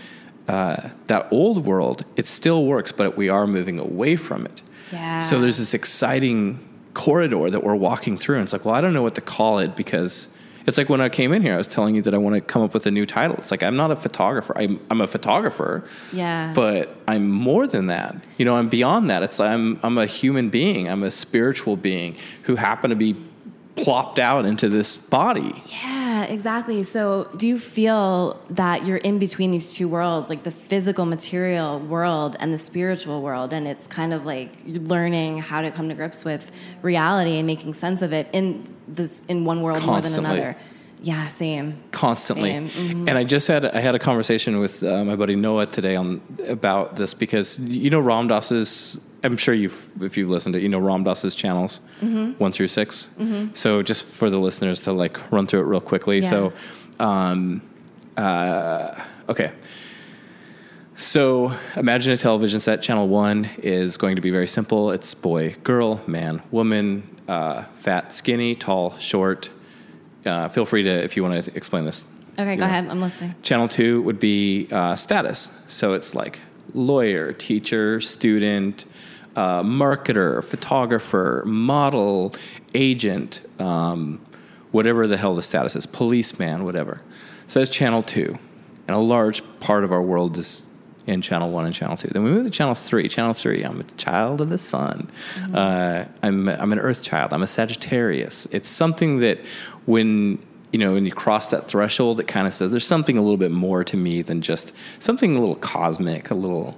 uh, 0.48 0.90
that 1.08 1.28
old 1.32 1.66
world 1.66 2.06
it 2.16 2.28
still 2.28 2.66
works, 2.66 2.92
but 2.92 3.18
we 3.18 3.30
are 3.30 3.48
moving 3.48 3.80
away 3.80 4.16
from 4.16 4.46
it. 4.46 4.62
Yeah. 4.92 5.20
So 5.20 5.40
there's 5.40 5.58
this 5.58 5.74
exciting 5.74 6.60
corridor 6.94 7.50
that 7.50 7.64
we're 7.64 7.76
walking 7.76 8.18
through, 8.18 8.36
and 8.36 8.44
it's 8.44 8.54
like, 8.54 8.66
well, 8.66 8.76
I 8.76 8.82
don't 8.82 8.94
know 8.94 9.02
what 9.02 9.16
to 9.16 9.22
call 9.22 9.60
it 9.60 9.76
because 9.76 10.30
it's 10.68 10.78
like 10.78 10.90
when 10.90 11.02
I 11.02 11.10
came 11.10 11.32
in 11.32 11.42
here, 11.42 11.54
I 11.54 11.58
was 11.58 11.68
telling 11.68 11.96
you 11.96 12.02
that 12.04 12.14
I 12.14 12.18
want 12.18 12.36
to 12.36 12.42
come 12.42 12.62
up 12.64 12.74
with 12.74 12.86
a 12.88 12.92
new 12.92 13.06
title. 13.06 13.36
It's 13.38 13.52
like 13.52 13.62
I'm 13.62 13.76
not 13.76 13.92
a 13.92 13.96
photographer. 13.96 14.58
I'm, 14.58 14.80
I'm 14.90 15.02
a 15.02 15.08
photographer. 15.08 15.84
Yeah. 16.12 16.54
But 16.56 16.96
I'm 17.08 17.30
more 17.30 17.68
than 17.68 17.88
that. 17.88 18.16
You 18.38 18.46
know, 18.46 18.56
I'm 18.56 18.70
beyond 18.70 19.10
that. 19.10 19.22
It's 19.22 19.40
I'm 19.40 19.80
I'm 19.84 19.98
a 19.98 20.06
human 20.06 20.50
being. 20.50 20.90
I'm 20.90 21.04
a 21.04 21.12
spiritual 21.12 21.76
being 21.76 22.16
who 22.44 22.56
happen 22.56 22.90
to 22.90 22.96
be 22.96 23.16
plopped 23.76 24.20
out 24.20 24.46
into 24.46 24.70
this 24.70 24.98
body. 24.98 25.64
Yeah, 25.68 26.24
exactly. 26.24 26.84
So, 26.84 27.30
do 27.36 27.48
you 27.48 27.60
feel 27.60 28.42
that 28.50 28.86
you're 28.86 28.98
in 28.98 29.20
between 29.20 29.52
these 29.52 29.74
two 29.74 29.88
worlds, 29.88 30.30
like 30.30 30.44
the 30.44 30.52
physical 30.52 31.06
material 31.06 31.80
world 31.80 32.36
and 32.40 32.54
the 32.54 32.58
spiritual 32.58 33.22
world, 33.22 33.54
and 33.54 33.68
it's 33.68 33.88
kind 33.88 34.14
of 34.14 34.26
like 34.26 34.50
you're 34.66 34.82
learning 34.84 35.40
how 35.40 35.62
to 35.62 35.72
come 35.72 35.90
to 35.90 35.96
grips 35.96 36.24
with 36.24 36.52
reality 36.82 37.38
and 37.38 37.48
making 37.48 37.74
sense 37.74 38.02
of 38.02 38.14
it 38.14 38.28
in 38.34 38.68
this 38.88 39.26
in 39.26 39.46
one 39.46 39.62
world 39.62 39.82
Constantly. 39.82 40.22
more 40.22 40.36
than 40.36 40.44
another? 40.44 40.60
Yeah, 41.02 41.28
same. 41.28 41.84
constantly. 41.92 42.50
Same. 42.50 42.70
Mm-hmm. 42.70 43.10
And 43.10 43.18
I 43.18 43.24
just 43.24 43.48
had 43.48 43.66
I 43.66 43.80
had 43.80 43.94
a 43.94 44.00
conversation 44.00 44.60
with 44.60 44.84
uh, 44.84 45.04
my 45.06 45.16
buddy 45.16 45.36
Noah 45.36 45.68
today 45.68 45.96
on 45.96 46.22
about 46.48 46.96
this 46.96 47.14
because 47.14 47.60
you 47.60 47.90
know 47.90 48.00
Ram 48.00 48.28
Dass's. 48.28 49.00
I'm 49.26 49.38
sure 49.38 49.54
you 49.54 49.72
if 50.02 50.18
you've 50.18 50.30
listened 50.30 50.54
to 50.54 50.60
you 50.62 50.70
know 50.70 50.80
Ram 50.80 51.04
Dass's 51.04 51.36
channels 51.36 51.82
Mm-hmm. 52.02 52.34
one 52.44 52.52
through 52.52 52.68
6 52.68 53.10
So 53.54 53.82
just 53.82 54.06
for 54.06 54.30
the 54.30 54.38
listeners 54.40 54.80
to 54.82 54.92
like 54.94 55.16
run 55.32 55.48
through 55.48 55.62
it 55.62 55.70
real 55.74 55.82
quickly. 55.82 56.20
Yeah. 56.20 56.30
So, 56.30 56.54
um, 57.00 57.62
uh, 58.18 59.04
okay. 59.30 59.52
So 60.96 61.52
imagine 61.76 62.14
a 62.14 62.18
television 62.18 62.60
set. 62.60 62.82
Channel 62.82 63.08
one 63.08 63.50
is 63.58 63.98
going 63.98 64.16
to 64.16 64.22
be 64.22 64.32
very 64.32 64.48
simple. 64.48 64.92
It's 64.92 65.14
boy, 65.14 65.56
girl, 65.64 66.02
man, 66.08 66.42
woman, 66.52 67.04
uh, 67.28 67.64
fat, 67.76 68.14
skinny, 68.14 68.56
tall, 68.56 68.98
short. 68.98 69.50
Uh, 70.26 70.48
feel 70.48 70.66
free 70.66 70.84
to 70.84 70.90
if 70.90 71.18
you 71.18 71.24
want 71.24 71.44
to 71.46 71.56
explain 71.56 71.84
this. 71.86 72.06
Okay, 72.40 72.56
go 72.56 72.62
Yeah. 72.64 72.70
ahead. 72.70 72.88
I'm 72.88 73.02
listening. 73.02 73.36
Channel 73.42 73.68
two 73.68 74.02
would 74.04 74.20
be 74.20 74.68
uh, 74.72 74.96
status. 74.96 75.50
So 75.68 75.94
it's 75.94 76.16
like 76.16 76.40
lawyer, 76.74 77.34
teacher, 77.34 78.00
student, 78.00 78.86
uh, 79.36 79.64
marketer, 79.64 80.44
photographer, 80.44 81.44
model, 81.46 82.34
agent, 82.74 83.42
um, 83.60 84.26
whatever 84.72 85.08
the 85.08 85.18
hell 85.18 85.36
the 85.36 85.42
status 85.42 85.76
is, 85.76 85.86
policeman, 85.86 86.64
whatever. 86.64 87.02
So 87.48 87.60
that's 87.60 87.70
channel 87.70 88.02
two. 88.02 88.38
And 88.88 88.96
a 88.96 89.00
large 89.00 89.42
part 89.60 89.84
of 89.84 89.92
our 89.92 90.02
world 90.02 90.38
is 90.38 90.68
in 91.08 91.22
channel 91.22 91.52
one 91.52 91.66
and 91.66 91.74
channel 91.74 91.98
two. 91.98 92.08
Then 92.08 92.24
we 92.24 92.32
move 92.32 92.46
to 92.46 92.50
channel 92.50 92.76
three. 92.76 93.08
Channel 93.08 93.34
three, 93.34 93.64
I'm 93.64 93.82
a 93.82 93.84
child 93.98 94.42
of 94.42 94.50
the 94.50 94.58
sun. 94.58 95.10
Uh, 95.54 96.06
I'm, 96.24 96.50
I'm 96.50 96.72
an 96.72 96.80
earth 96.80 97.02
child. 97.02 97.34
I'm 97.34 97.44
a 97.44 97.48
Sagittarius. 97.48 98.48
It's 98.52 98.70
something 98.70 99.20
that 99.20 99.40
when 99.86 100.40
you 100.72 100.80
know, 100.80 100.92
when 100.92 101.06
you 101.06 101.12
cross 101.14 101.52
that 101.52 101.66
threshold, 101.66 102.20
it 102.20 102.28
kind 102.28 102.46
of 102.46 102.52
says 102.52 102.70
there's 102.70 102.86
something 102.86 103.18
a 103.18 103.22
little 103.22 103.38
bit 103.38 103.52
more 103.52 103.86
to 103.86 103.96
me 103.96 104.22
than 104.22 104.42
just 104.42 104.74
something 105.00 105.38
a 105.38 105.40
little 105.40 105.56
cosmic, 105.56 106.30
a 106.30 106.36
little 106.36 106.78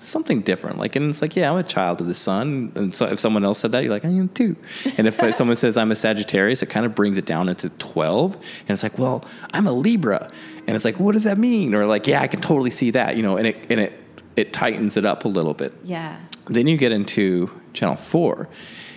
something 0.00 0.40
different. 0.40 0.78
Like, 0.78 0.96
and 0.96 1.10
it's 1.10 1.22
like, 1.22 1.36
yeah, 1.36 1.50
I'm 1.50 1.58
a 1.58 1.62
child 1.62 2.00
of 2.00 2.06
the 2.06 2.14
sun. 2.14 2.72
And 2.74 2.94
so 2.94 3.06
if 3.06 3.18
someone 3.18 3.44
else 3.44 3.58
said 3.58 3.72
that, 3.72 3.82
you're 3.82 3.92
like, 3.92 4.04
I 4.04 4.08
am 4.08 4.28
too. 4.28 4.56
And 4.96 5.06
if 5.06 5.16
someone 5.34 5.56
says 5.56 5.76
I'm 5.76 5.90
a 5.90 5.94
Sagittarius, 5.94 6.62
it 6.62 6.66
kind 6.66 6.86
of 6.86 6.94
brings 6.94 7.18
it 7.18 7.26
down 7.26 7.48
into 7.48 7.68
12. 7.68 8.34
And 8.34 8.70
it's 8.70 8.82
like, 8.82 8.98
well, 8.98 9.24
I'm 9.52 9.66
a 9.66 9.72
Libra. 9.72 10.30
And 10.66 10.76
it's 10.76 10.84
like, 10.84 10.98
what 10.98 11.12
does 11.12 11.24
that 11.24 11.38
mean? 11.38 11.74
Or 11.74 11.86
like, 11.86 12.06
yeah, 12.06 12.20
I 12.22 12.26
can 12.26 12.40
totally 12.40 12.70
see 12.70 12.90
that, 12.92 13.16
you 13.16 13.22
know, 13.22 13.36
and 13.36 13.46
it, 13.46 13.66
and 13.70 13.80
it, 13.80 13.92
it 14.36 14.52
tightens 14.52 14.96
it 14.96 15.04
up 15.04 15.24
a 15.24 15.28
little 15.28 15.54
bit. 15.54 15.74
Yeah. 15.84 16.18
Then 16.46 16.66
you 16.66 16.76
get 16.76 16.92
into 16.92 17.50
channel 17.72 17.96
four. 17.96 18.48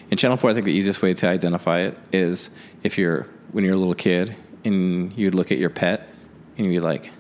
In 0.09 0.17
channel 0.17 0.37
four, 0.37 0.49
I 0.49 0.53
think 0.53 0.65
the 0.65 0.73
easiest 0.73 1.01
way 1.01 1.13
to 1.15 1.27
identify 1.27 1.79
it 1.79 1.97
is 2.11 2.49
if 2.83 2.97
you're, 2.97 3.27
when 3.51 3.63
you're 3.63 3.73
a 3.73 3.77
little 3.77 3.95
kid 3.95 4.35
and 4.63 5.11
you'd 5.17 5.35
look 5.35 5.51
at 5.51 5.57
your 5.57 5.69
pet 5.69 6.07
and 6.57 6.67
you'd 6.67 6.71
be 6.71 6.79
like, 6.79 7.11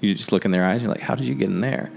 you 0.00 0.14
just 0.14 0.32
look 0.32 0.44
in 0.44 0.50
their 0.50 0.64
eyes, 0.64 0.74
and 0.74 0.82
you're 0.82 0.92
like, 0.92 1.02
how 1.02 1.14
did 1.14 1.26
you 1.26 1.34
get 1.34 1.48
in 1.48 1.60
there? 1.60 1.90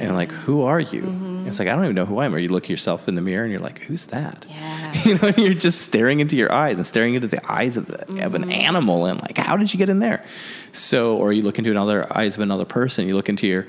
And 0.00 0.14
like, 0.14 0.32
who 0.32 0.62
are 0.62 0.80
you? 0.80 1.02
Mm-hmm. 1.02 1.46
It's 1.46 1.58
like, 1.58 1.68
I 1.68 1.72
don't 1.74 1.84
even 1.84 1.94
know 1.94 2.06
who 2.06 2.18
I 2.18 2.24
am. 2.24 2.34
Or 2.34 2.38
you 2.38 2.48
look 2.48 2.64
at 2.64 2.70
yourself 2.70 3.06
in 3.06 3.14
the 3.16 3.20
mirror 3.20 3.44
and 3.44 3.52
you're 3.52 3.60
like, 3.60 3.80
who's 3.80 4.06
that? 4.08 4.46
Yeah. 4.48 4.78
You 5.04 5.14
know, 5.18 5.32
you're 5.36 5.54
just 5.54 5.82
staring 5.82 6.18
into 6.20 6.36
your 6.36 6.52
eyes 6.52 6.78
and 6.78 6.86
staring 6.86 7.14
into 7.14 7.28
the 7.28 7.40
eyes 7.50 7.76
of, 7.76 7.86
the, 7.86 7.98
Mm-hmm. 7.98 8.34
an 8.34 8.50
animal 8.50 9.06
and 9.06 9.20
like, 9.20 9.38
how 9.38 9.56
did 9.56 9.72
you 9.72 9.78
get 9.78 9.88
in 9.88 10.00
there? 10.00 10.24
So, 10.72 11.16
or 11.16 11.32
you 11.32 11.42
look 11.42 11.58
into 11.58 11.70
another 11.70 12.06
eyes 12.16 12.34
of 12.36 12.42
another 12.42 12.64
person. 12.64 13.06
You 13.06 13.14
look 13.14 13.28
into 13.28 13.46
your, 13.46 13.66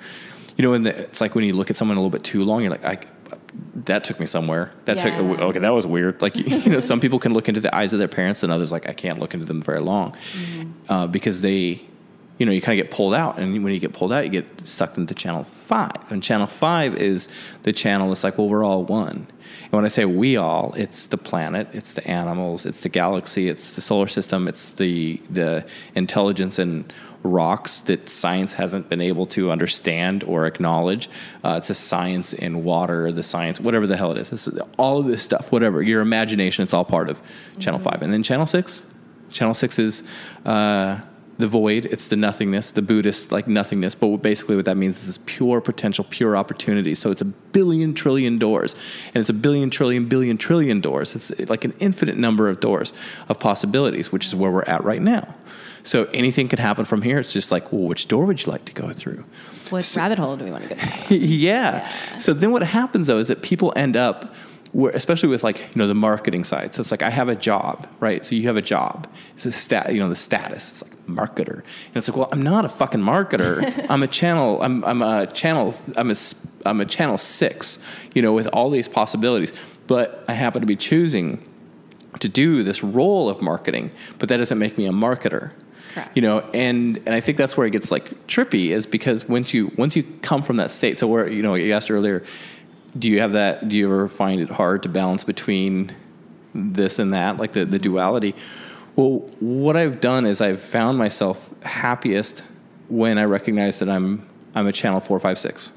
you 0.57 0.63
know, 0.63 0.73
and 0.73 0.87
it's 0.87 1.21
like 1.21 1.35
when 1.35 1.43
you 1.43 1.53
look 1.53 1.69
at 1.69 1.77
someone 1.77 1.97
a 1.97 1.99
little 1.99 2.09
bit 2.09 2.23
too 2.23 2.43
long, 2.43 2.61
you're 2.61 2.71
like, 2.71 2.85
I, 2.85 2.97
that 3.85 4.03
took 4.03 4.19
me 4.19 4.25
somewhere. 4.25 4.71
That 4.85 4.99
took, 4.99 5.13
okay, 5.13 5.59
that 5.59 5.73
was 5.73 5.85
weird. 5.85 6.21
Like, 6.21 6.35
you 6.65 6.71
know, 6.71 6.79
some 6.79 6.99
people 6.99 7.19
can 7.19 7.33
look 7.33 7.47
into 7.49 7.61
the 7.61 7.73
eyes 7.75 7.93
of 7.93 7.99
their 7.99 8.07
parents 8.07 8.41
and 8.43 8.51
others 8.51 8.71
like, 8.71 8.89
I 8.89 8.93
can't 8.93 9.19
look 9.19 9.33
into 9.33 9.45
them 9.45 9.61
very 9.61 9.79
long 9.81 10.15
uh, 10.89 11.07
because 11.07 11.41
they, 11.41 11.81
you 12.41 12.45
know, 12.47 12.51
you 12.51 12.59
kind 12.59 12.79
of 12.79 12.83
get 12.83 12.91
pulled 12.91 13.13
out. 13.13 13.37
And 13.37 13.63
when 13.63 13.71
you 13.71 13.79
get 13.79 13.93
pulled 13.93 14.11
out, 14.11 14.23
you 14.23 14.31
get 14.31 14.65
sucked 14.65 14.97
into 14.97 15.13
channel 15.13 15.43
five. 15.43 16.11
And 16.11 16.23
channel 16.23 16.47
five 16.47 16.95
is 16.95 17.29
the 17.61 17.71
channel 17.71 18.07
that's 18.07 18.23
like, 18.23 18.39
well, 18.39 18.49
we're 18.49 18.63
all 18.63 18.83
one. 18.83 19.27
And 19.65 19.71
when 19.71 19.85
I 19.85 19.89
say 19.89 20.05
we 20.05 20.37
all, 20.37 20.73
it's 20.75 21.05
the 21.05 21.19
planet, 21.19 21.67
it's 21.71 21.93
the 21.93 22.07
animals, 22.07 22.65
it's 22.65 22.81
the 22.81 22.89
galaxy, 22.89 23.47
it's 23.47 23.75
the 23.75 23.81
solar 23.81 24.07
system, 24.07 24.47
it's 24.47 24.71
the 24.71 25.21
the 25.29 25.63
intelligence 25.93 26.57
and 26.57 26.91
rocks 27.21 27.81
that 27.81 28.09
science 28.09 28.55
hasn't 28.55 28.89
been 28.89 29.01
able 29.01 29.27
to 29.27 29.51
understand 29.51 30.23
or 30.23 30.47
acknowledge. 30.47 31.11
Uh, 31.43 31.57
it's 31.59 31.69
a 31.69 31.75
science 31.75 32.33
in 32.33 32.63
water, 32.63 33.11
the 33.11 33.21
science, 33.21 33.59
whatever 33.59 33.85
the 33.85 33.97
hell 33.97 34.11
it 34.13 34.17
is. 34.17 34.31
This 34.31 34.47
is 34.47 34.59
all 34.79 34.99
of 34.99 35.05
this 35.05 35.21
stuff, 35.21 35.51
whatever 35.51 35.83
your 35.83 36.01
imagination, 36.01 36.63
it's 36.63 36.73
all 36.73 36.85
part 36.85 37.07
of 37.07 37.21
channel 37.59 37.79
five. 37.79 38.01
And 38.01 38.11
then 38.11 38.23
channel 38.23 38.47
six, 38.47 38.83
channel 39.29 39.53
six 39.53 39.77
is. 39.77 40.01
Uh, 40.43 41.01
the 41.41 41.47
void 41.47 41.85
it's 41.85 42.07
the 42.07 42.15
nothingness 42.15 42.71
the 42.71 42.81
buddhist 42.81 43.31
like 43.31 43.47
nothingness 43.47 43.95
but 43.95 44.17
basically 44.17 44.55
what 44.55 44.65
that 44.65 44.77
means 44.77 45.01
is 45.01 45.07
this 45.07 45.19
pure 45.25 45.61
potential 45.61 46.05
pure 46.09 46.37
opportunity. 46.37 46.95
So 46.95 47.11
it's 47.11 47.21
a 47.21 47.25
billion 47.25 47.93
trillion 47.93 48.37
doors 48.37 48.75
and 49.07 49.17
it's 49.17 49.29
a 49.29 49.33
billion 49.33 49.69
trillion 49.69 50.05
billion 50.05 50.37
trillion 50.37 50.81
doors. 50.81 51.15
It's 51.15 51.49
like 51.49 51.65
an 51.65 51.73
infinite 51.79 52.17
number 52.17 52.49
of 52.49 52.59
doors 52.59 52.93
of 53.29 53.39
possibilities 53.39 54.11
which 54.11 54.25
is 54.25 54.35
where 54.35 54.51
we're 54.51 54.63
at 54.63 54.83
right 54.83 55.01
now. 55.01 55.35
So 55.83 56.07
anything 56.13 56.47
could 56.47 56.59
happen 56.59 56.85
from 56.85 57.01
here. 57.01 57.19
It's 57.19 57.33
just 57.33 57.51
like 57.51 57.71
well 57.71 57.83
which 57.83 58.07
door 58.07 58.25
would 58.25 58.45
you 58.45 58.51
like 58.51 58.65
to 58.65 58.73
go 58.73 58.91
through? 58.93 59.25
What 59.69 59.91
rabbit 59.97 60.19
hole 60.19 60.35
do 60.35 60.45
we 60.45 60.51
want 60.51 60.63
to 60.63 60.69
go 60.69 60.75
down? 60.75 60.89
yeah. 61.09 61.87
So 62.17 62.33
then 62.33 62.51
what 62.51 62.61
happens 62.63 63.07
though 63.07 63.19
is 63.19 63.29
that 63.29 63.41
people 63.41 63.73
end 63.75 63.95
up 63.95 64.35
especially 64.73 65.29
with 65.29 65.43
like 65.43 65.59
you 65.59 65.75
know 65.75 65.87
the 65.87 65.95
marketing 65.95 66.43
side. 66.43 66.73
So 66.75 66.81
it's 66.81 66.91
like 66.91 67.01
I 67.01 67.09
have 67.09 67.29
a 67.29 67.35
job, 67.35 67.87
right? 67.99 68.25
So 68.25 68.35
you 68.35 68.43
have 68.43 68.57
a 68.57 68.61
job. 68.61 69.07
It's 69.35 69.45
a 69.45 69.51
stat, 69.51 69.93
you 69.93 69.99
know, 69.99 70.09
the 70.09 70.15
status. 70.15 70.71
It's 70.71 70.83
like 70.83 70.91
marketer, 71.07 71.55
and 71.55 71.95
it's 71.95 72.07
like, 72.07 72.17
well, 72.17 72.29
I'm 72.31 72.41
not 72.41 72.65
a 72.65 72.69
fucking 72.69 73.01
marketer. 73.01 73.85
I'm 73.89 74.03
a 74.03 74.07
channel. 74.07 74.61
I'm 74.61 74.83
I'm 74.85 75.01
a 75.01 75.27
channel. 75.27 75.75
I'm 75.97 76.11
a 76.11 76.15
I'm 76.65 76.81
a 76.81 76.85
channel 76.85 77.17
six. 77.17 77.79
You 78.13 78.21
know, 78.21 78.33
with 78.33 78.47
all 78.47 78.69
these 78.69 78.87
possibilities, 78.87 79.53
but 79.87 80.23
I 80.27 80.33
happen 80.33 80.61
to 80.61 80.67
be 80.67 80.75
choosing 80.75 81.45
to 82.19 82.29
do 82.29 82.63
this 82.63 82.83
role 82.83 83.29
of 83.29 83.41
marketing, 83.41 83.91
but 84.19 84.29
that 84.29 84.37
doesn't 84.37 84.59
make 84.59 84.77
me 84.77 84.85
a 84.85 84.91
marketer. 84.91 85.51
Correct. 85.93 86.15
You 86.15 86.21
know, 86.21 86.39
and 86.53 86.97
and 86.97 87.09
I 87.09 87.19
think 87.19 87.37
that's 87.37 87.57
where 87.57 87.67
it 87.67 87.71
gets 87.71 87.91
like 87.91 88.27
trippy 88.27 88.69
is 88.69 88.85
because 88.85 89.27
once 89.27 89.53
you 89.53 89.71
once 89.77 89.95
you 89.95 90.03
come 90.21 90.41
from 90.41 90.57
that 90.57 90.71
state. 90.71 90.97
So 90.97 91.07
where 91.07 91.27
you 91.27 91.43
know 91.43 91.55
you 91.55 91.73
asked 91.73 91.91
earlier, 91.91 92.23
do 92.97 93.09
you 93.09 93.19
have 93.21 93.33
that? 93.33 93.69
Do 93.69 93.77
you 93.77 93.85
ever 93.85 94.07
find 94.07 94.41
it 94.41 94.49
hard 94.49 94.83
to 94.83 94.89
balance 94.89 95.23
between 95.23 95.95
this 96.53 96.99
and 96.99 97.13
that, 97.13 97.37
like 97.37 97.53
the 97.53 97.65
the 97.65 97.79
duality? 97.79 98.35
Well, 98.95 99.19
what 99.39 99.77
I've 99.77 100.01
done 100.01 100.25
is 100.25 100.41
I've 100.41 100.61
found 100.61 100.97
myself 100.97 101.49
happiest 101.63 102.43
when 102.89 103.17
I 103.17 103.23
recognize 103.23 103.79
that 103.79 103.89
I'm 103.89 104.27
I'm 104.53 104.67
a 104.67 104.71
channel 104.71 104.99
four 104.99 105.19
five 105.19 105.37
six 105.37 105.71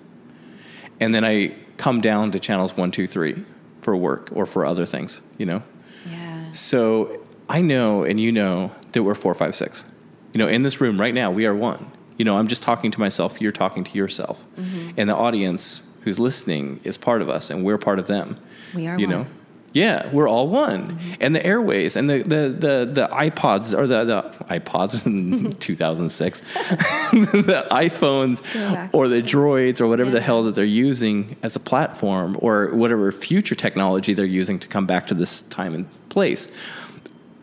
and 1.01 1.15
then 1.15 1.25
I 1.25 1.55
come 1.77 2.01
down 2.01 2.31
to 2.33 2.41
channels 2.41 2.77
one, 2.77 2.91
two, 2.91 3.07
three 3.07 3.43
for 3.81 3.97
work 3.97 4.31
or 4.33 4.47
for 4.47 4.65
other 4.65 4.87
things, 4.87 5.21
you 5.39 5.47
know? 5.47 5.63
Yeah. 6.09 6.53
So 6.53 7.21
I 7.49 7.61
know 7.61 8.05
and 8.05 8.21
you 8.21 8.33
know 8.33 8.73
that 8.93 9.03
we're 9.03 9.15
four, 9.15 9.35
five, 9.35 9.55
six. 9.55 9.85
You 10.33 10.39
know, 10.39 10.49
in 10.49 10.63
this 10.63 10.81
room 10.81 11.01
right 11.01 11.15
now, 11.15 11.31
we 11.31 11.47
are 11.47 11.55
one. 11.55 11.91
You 12.17 12.25
know, 12.25 12.37
I'm 12.37 12.49
just 12.49 12.63
talking 12.63 12.91
to 12.93 13.01
myself, 13.01 13.41
you're 13.41 13.53
talking 13.53 13.85
to 13.85 13.99
yourself. 13.99 14.45
Mm-hmm. 14.57 14.91
And 14.97 15.11
the 15.11 15.17
audience 15.17 15.89
who's 16.05 16.19
listening 16.19 16.81
is 16.85 16.97
part 16.97 17.23
of 17.23 17.29
us 17.29 17.51
and 17.51 17.65
we're 17.65 17.79
part 17.79 17.99
of 17.99 18.07
them. 18.07 18.39
We 18.75 18.87
are 18.87 18.99
you 18.99 19.07
one. 19.07 19.17
know? 19.17 19.27
Yeah, 19.75 20.09
we're 20.13 20.29
all 20.29 20.49
one. 20.49 20.87
Mm-hmm. 20.87 21.13
And 21.21 21.35
the 21.35 21.45
airways 21.45 21.97
and 21.97 22.09
the, 22.09 22.23
the, 22.23 22.49
the, 22.49 22.91
the 22.93 23.09
iPods 23.11 23.77
or 23.77 23.89
the, 23.89 24.05
the 24.05 24.23
iPods 24.45 25.05
in 25.07 25.53
2006, 25.55 26.41
the 26.41 27.67
iPhones 27.73 28.95
or 28.95 29.09
the 29.09 29.21
droids 29.21 29.81
or 29.81 29.89
whatever 29.89 30.13
the 30.13 30.21
hell 30.21 30.45
that 30.45 30.55
they're 30.55 30.65
using 30.65 31.37
as 31.43 31.57
a 31.57 31.61
platform 31.61 32.37
or 32.39 32.69
whatever 32.69 33.11
future 33.11 33.57
technology 33.57 34.15
they're 34.15 34.25
using 34.25 34.61
to 34.61 34.69
come 34.69 34.87
back 34.87 35.09
to 35.09 35.15
this 35.15 35.43
time 35.43 35.75
and 35.75 36.09
place. 36.09 36.47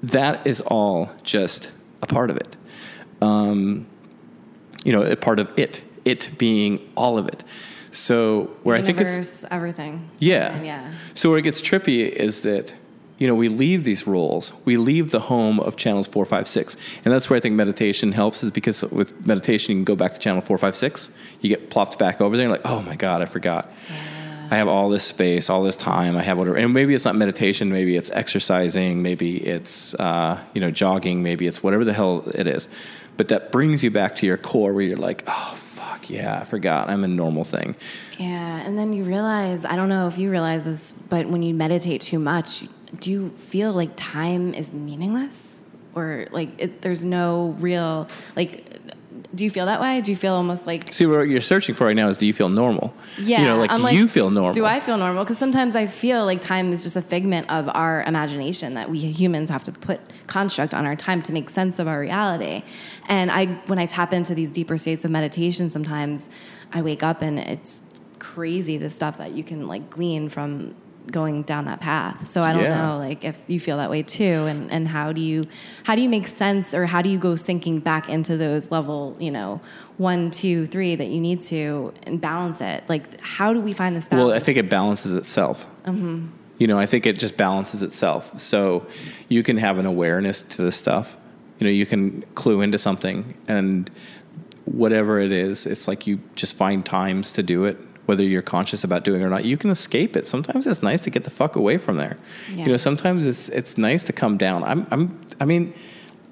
That 0.02 0.48
is 0.48 0.62
all 0.62 1.12
just 1.24 1.70
a 2.02 2.08
part 2.08 2.30
of 2.30 2.38
it. 2.38 2.56
Um, 3.22 3.88
you 4.86 4.94
know, 4.94 5.04
a 5.04 5.18
part 5.18 5.40
of 5.40 5.52
it, 5.58 5.84
it 6.06 6.32
being 6.38 6.90
all 6.96 7.18
of 7.18 7.28
it. 7.28 7.44
So 7.92 8.50
where 8.64 8.76
I 8.76 8.82
think 8.82 9.00
it's 9.02 9.44
everything. 9.52 10.10
yeah. 10.20 10.62
Yeah. 10.62 10.92
So 11.14 11.30
where 11.30 11.40
it 11.40 11.44
gets 11.44 11.62
trippy 11.62 12.08
is 12.08 12.42
that, 12.44 12.74
you 13.18 13.28
know, 13.28 13.36
we 13.36 13.50
leave 13.50 13.84
these 13.84 14.08
roles, 14.08 14.54
we 14.66 14.78
leave 14.78 15.12
the 15.12 15.20
home 15.20 15.60
of 15.60 15.76
channels 15.76 16.08
four, 16.08 16.26
five, 16.26 16.48
six. 16.48 16.78
And 17.04 17.14
that's 17.14 17.30
where 17.30 17.38
I 17.38 17.40
think 17.42 17.56
meditation 17.56 18.14
helps 18.14 18.44
is 18.44 18.52
because 18.52 18.82
with 18.84 19.28
meditation, 19.28 19.74
you 19.74 19.78
can 19.80 19.86
go 19.86 19.96
back 19.96 20.14
to 20.14 20.20
channel 20.20 20.42
four, 20.42 20.58
five, 20.58 20.76
six. 20.76 21.10
You 21.42 21.50
get 21.50 21.70
plopped 21.70 22.00
back 22.00 22.22
over 22.22 22.38
there 22.38 22.46
and 22.46 22.52
like, 22.52 22.66
oh 22.66 22.82
my 22.82 22.96
God, 22.96 23.22
I 23.22 23.26
forgot. 23.26 23.70
I 24.50 24.56
have 24.58 24.68
all 24.68 24.90
this 24.90 25.06
space, 25.06 25.50
all 25.50 25.64
this 25.64 25.78
time. 25.78 26.18
I 26.18 26.24
have 26.24 26.38
whatever. 26.38 26.58
And 26.58 26.74
maybe 26.74 26.94
it's 26.94 27.06
not 27.06 27.16
meditation. 27.16 27.72
Maybe 27.72 27.96
it's 27.96 28.12
exercising. 28.12 29.02
Maybe 29.02 29.38
it's, 29.38 29.96
uh, 29.96 30.44
you 30.54 30.60
know, 30.60 30.72
jogging. 30.72 31.24
Maybe 31.24 31.48
it's 31.48 31.64
whatever 31.64 31.86
the 31.86 31.94
hell 31.94 32.26
it 32.34 32.48
is. 32.48 32.68
But 33.16 33.30
that 33.30 33.52
brings 33.52 33.82
you 33.82 33.92
back 33.92 34.16
to 34.18 34.26
your 34.26 34.38
core 34.38 34.74
where 34.74 34.84
you're 34.84 34.98
like, 34.98 35.24
oh, 35.28 35.58
fuck, 36.02 36.10
yeah, 36.10 36.40
I 36.40 36.44
forgot. 36.44 36.90
I'm 36.90 37.04
a 37.04 37.08
normal 37.08 37.44
thing. 37.44 37.76
Yeah, 38.18 38.62
and 38.62 38.78
then 38.78 38.94
you 38.94 39.04
realize, 39.04 39.66
I 39.66 39.76
don't 39.76 39.90
know 39.90 40.08
if 40.08 40.18
you 40.18 40.30
realize 40.30 40.66
this, 40.66 40.92
but 40.94 41.28
when 41.28 41.42
you 41.44 41.54
meditate 41.54 42.02
too 42.02 42.20
much, 42.20 42.66
do 43.00 43.10
you 43.10 43.30
feel 43.30 43.74
like 43.74 43.92
time 43.96 44.54
is 44.54 44.74
meaningless? 44.74 45.64
Or 45.94 46.28
like 46.32 46.50
it, 46.58 46.82
there's 46.82 47.04
no 47.04 47.56
real, 47.60 48.08
like, 48.36 48.66
do 49.34 49.44
you 49.44 49.50
feel 49.50 49.66
that 49.66 49.80
way? 49.80 50.02
Do 50.02 50.12
you 50.12 50.18
feel 50.18 50.34
almost 50.34 50.68
like, 50.68 50.92
See, 50.94 51.06
what 51.06 51.22
you're 51.22 51.42
searching 51.42 51.74
for 51.76 51.88
right 51.88 51.96
now 51.96 52.08
is 52.10 52.18
do 52.18 52.28
you 52.28 52.34
feel 52.34 52.50
normal? 52.50 52.94
yeah, 53.18 53.42
You 53.42 53.48
know, 53.48 53.58
like, 53.58 53.72
I'm 53.72 53.82
do 53.82 53.96
you 53.96 54.08
feel 54.08 54.30
normal? 54.30 54.54
Do 54.54 54.66
I 54.66 54.80
feel 54.80 54.98
normal? 54.98 55.24
Because 55.24 55.38
sometimes 55.38 55.76
I 55.76 55.88
feel 55.88 56.26
like 56.26 56.42
time 56.42 56.74
is 56.74 56.84
just 56.84 56.96
a 56.96 57.02
figment 57.02 57.50
of 57.50 57.70
our 57.74 58.04
imagination 58.04 58.74
that 58.76 58.90
we 58.90 59.00
humans 59.00 59.50
have 59.50 59.64
to 59.66 59.72
put 59.72 60.00
construct 60.28 60.74
on 60.74 60.86
our 60.86 60.96
time 60.96 61.22
to 61.24 61.34
make 61.34 61.50
sense 61.50 61.80
of 61.80 61.88
our 61.88 62.00
reality. 62.00 62.64
And 63.08 63.32
I, 63.32 63.46
when 63.68 63.80
I 63.80 63.86
tap 63.86 64.14
into 64.14 64.36
these 64.36 64.52
deeper 64.52 64.78
states 64.78 65.06
of 65.06 65.12
meditation, 65.12 65.70
sometimes 65.70 66.30
I 66.74 66.82
wake 66.82 67.04
up 67.04 67.22
and 67.22 67.40
it's 67.40 67.82
crazy 68.20 68.78
the 68.78 68.90
stuff 68.90 69.18
that 69.18 69.36
you 69.36 69.44
can 69.44 69.68
like 69.68 69.90
glean 69.90 70.30
from 70.30 70.76
going 71.12 71.44
down 71.44 71.66
that 71.66 71.80
path. 71.80 72.30
So 72.30 72.44
I 72.44 72.54
don't 72.54 72.64
Yeah. 72.64 72.88
know 72.88 72.98
like 72.98 73.24
if 73.26 73.38
you 73.48 73.60
feel 73.60 73.78
that 73.78 73.90
way 73.90 74.04
too 74.04 74.46
and 74.48 74.72
and 74.72 74.88
how 74.88 75.12
do 75.12 75.22
you 75.22 75.46
how 75.84 75.96
do 75.96 76.02
you 76.02 76.10
make 76.10 76.28
sense 76.28 76.74
or 76.74 76.86
how 76.86 77.02
do 77.02 77.10
you 77.10 77.18
go 77.18 77.36
sinking 77.36 77.80
back 77.80 78.10
into 78.10 78.38
those 78.38 78.72
level, 78.72 79.16
you 79.20 79.32
know, 79.32 79.62
one, 79.98 80.32
two, 80.32 80.68
three 80.68 80.96
that 80.96 81.08
you 81.08 81.20
need 81.20 81.42
to 81.44 81.94
and 82.04 82.22
balance 82.22 82.62
it? 82.62 82.84
Like 82.88 83.20
how 83.22 83.54
do 83.54 83.60
we 83.60 83.74
find 83.74 83.96
this 83.96 84.08
balance? 84.08 84.28
Well, 84.28 84.36
I 84.36 84.40
think 84.40 84.58
it 84.58 84.70
balances 84.70 85.14
itself. 85.14 85.66
Mm-hmm. 85.86 86.28
You 86.60 86.68
know, 86.68 86.78
I 86.78 86.86
think 86.86 87.06
it 87.08 87.18
just 87.18 87.38
balances 87.38 87.82
itself. 87.82 88.40
So 88.40 88.86
you 89.30 89.42
can 89.42 89.58
have 89.58 89.80
an 89.80 89.86
awareness 89.88 90.44
to 90.44 90.62
this 90.62 90.76
stuff. 90.76 91.18
You 91.60 91.66
know, 91.66 91.72
you 91.72 91.86
can 91.86 92.24
clue 92.36 92.62
into 92.62 92.78
something, 92.78 93.36
and 93.48 93.90
whatever 94.66 95.20
it 95.20 95.32
is, 95.32 95.66
it's 95.66 95.88
like 95.88 96.06
you 96.08 96.20
just 96.36 96.56
find 96.56 96.86
times 96.86 97.32
to 97.34 97.44
do 97.44 97.66
it, 97.66 97.78
whether 98.12 98.24
you're 98.24 98.42
conscious 98.42 98.84
about 98.84 99.06
doing 99.06 99.22
it 99.22 99.24
or 99.24 99.30
not. 99.30 99.46
You 99.46 99.56
can 99.56 99.70
escape 99.70 100.18
it. 100.18 100.28
Sometimes 100.28 100.68
it's 100.68 100.84
nice 100.84 101.00
to 101.00 101.10
get 101.10 101.24
the 101.24 101.30
fuck 101.30 101.56
away 101.56 101.78
from 101.78 101.96
there. 101.96 102.18
Yeah. 102.50 102.66
You 102.66 102.72
know, 102.74 102.78
sometimes 102.78 103.26
it's 103.26 103.48
it's 103.48 103.78
nice 103.78 104.04
to 104.04 104.12
come 104.12 104.36
down. 104.36 104.66
I'm 104.66 104.86
I'm 104.92 105.18
I 105.40 105.46
mean, 105.46 105.74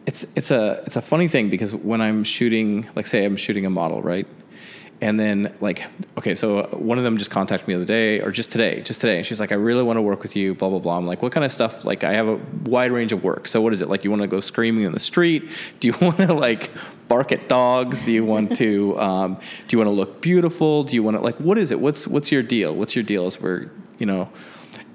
it's 0.06 0.28
it's 0.36 0.52
a 0.52 0.84
it's 0.86 0.98
a 0.98 1.02
funny 1.02 1.30
thing 1.30 1.50
because 1.50 1.74
when 1.74 2.02
I'm 2.02 2.26
shooting, 2.26 2.86
like 2.98 3.08
say 3.08 3.24
I'm 3.24 3.38
shooting 3.38 3.66
a 3.66 3.70
model, 3.70 4.02
right? 4.02 4.28
And 5.02 5.18
then 5.18 5.56
like 5.62 5.86
okay, 6.18 6.36
so 6.36 6.64
one 6.74 6.98
of 6.98 7.06
them 7.06 7.18
just 7.18 7.32
contacted 7.32 7.68
me 7.68 7.74
the 7.74 7.80
other 7.80 7.88
day 7.88 8.20
or 8.20 8.32
just 8.32 8.52
today, 8.52 8.82
just 8.82 9.00
today, 9.00 9.18
and 9.18 9.26
she's 9.26 9.40
like, 9.40 9.54
I 9.54 9.56
really 9.56 9.82
want 9.82 9.96
to 9.96 10.02
work 10.02 10.22
with 10.22 10.36
you, 10.36 10.54
blah 10.54 10.70
blah 10.70 10.80
blah. 10.80 10.98
I'm 10.98 11.08
like, 11.08 11.22
what 11.22 11.32
kind 11.32 11.46
of 11.46 11.52
stuff? 11.52 11.86
Like 11.86 12.04
I 12.04 12.12
have 12.14 12.28
a 12.28 12.36
wide 12.66 12.92
range 12.92 13.14
of 13.14 13.24
work. 13.24 13.48
So 13.48 13.62
what 13.62 13.72
is 13.72 13.82
it 13.82 13.88
like? 13.88 14.04
You 14.04 14.10
want 14.10 14.24
to 14.24 14.28
go 14.28 14.42
screaming 14.42 14.84
in 14.84 14.92
the 14.92 15.00
street? 15.00 15.50
Do 15.80 15.88
you 15.88 15.96
want 16.02 16.18
to 16.18 16.34
like 16.34 16.70
bark 17.08 17.32
at 17.32 17.48
dogs? 17.48 18.04
Do 18.04 18.12
you 18.12 18.26
want 18.26 18.58
to 18.58 19.00
um, 19.00 19.38
do 19.68 19.76
you 19.76 19.78
want 19.78 19.88
to 19.88 19.94
look 19.94 20.22
beautiful? 20.22 20.84
Do 20.84 20.96
you 20.96 21.04
want 21.04 21.16
to 21.16 21.22
like 21.22 21.40
what 21.40 21.58
is 21.58 21.72
it? 21.72 21.80
What's 21.80 22.06
what's 22.06 22.32
your 22.32 22.44
deal? 22.44 22.76
What's 22.76 22.96
your 22.96 23.04
deal? 23.04 23.26
As 23.26 23.40
we're 23.40 23.70
you 24.00 24.06
know, 24.06 24.30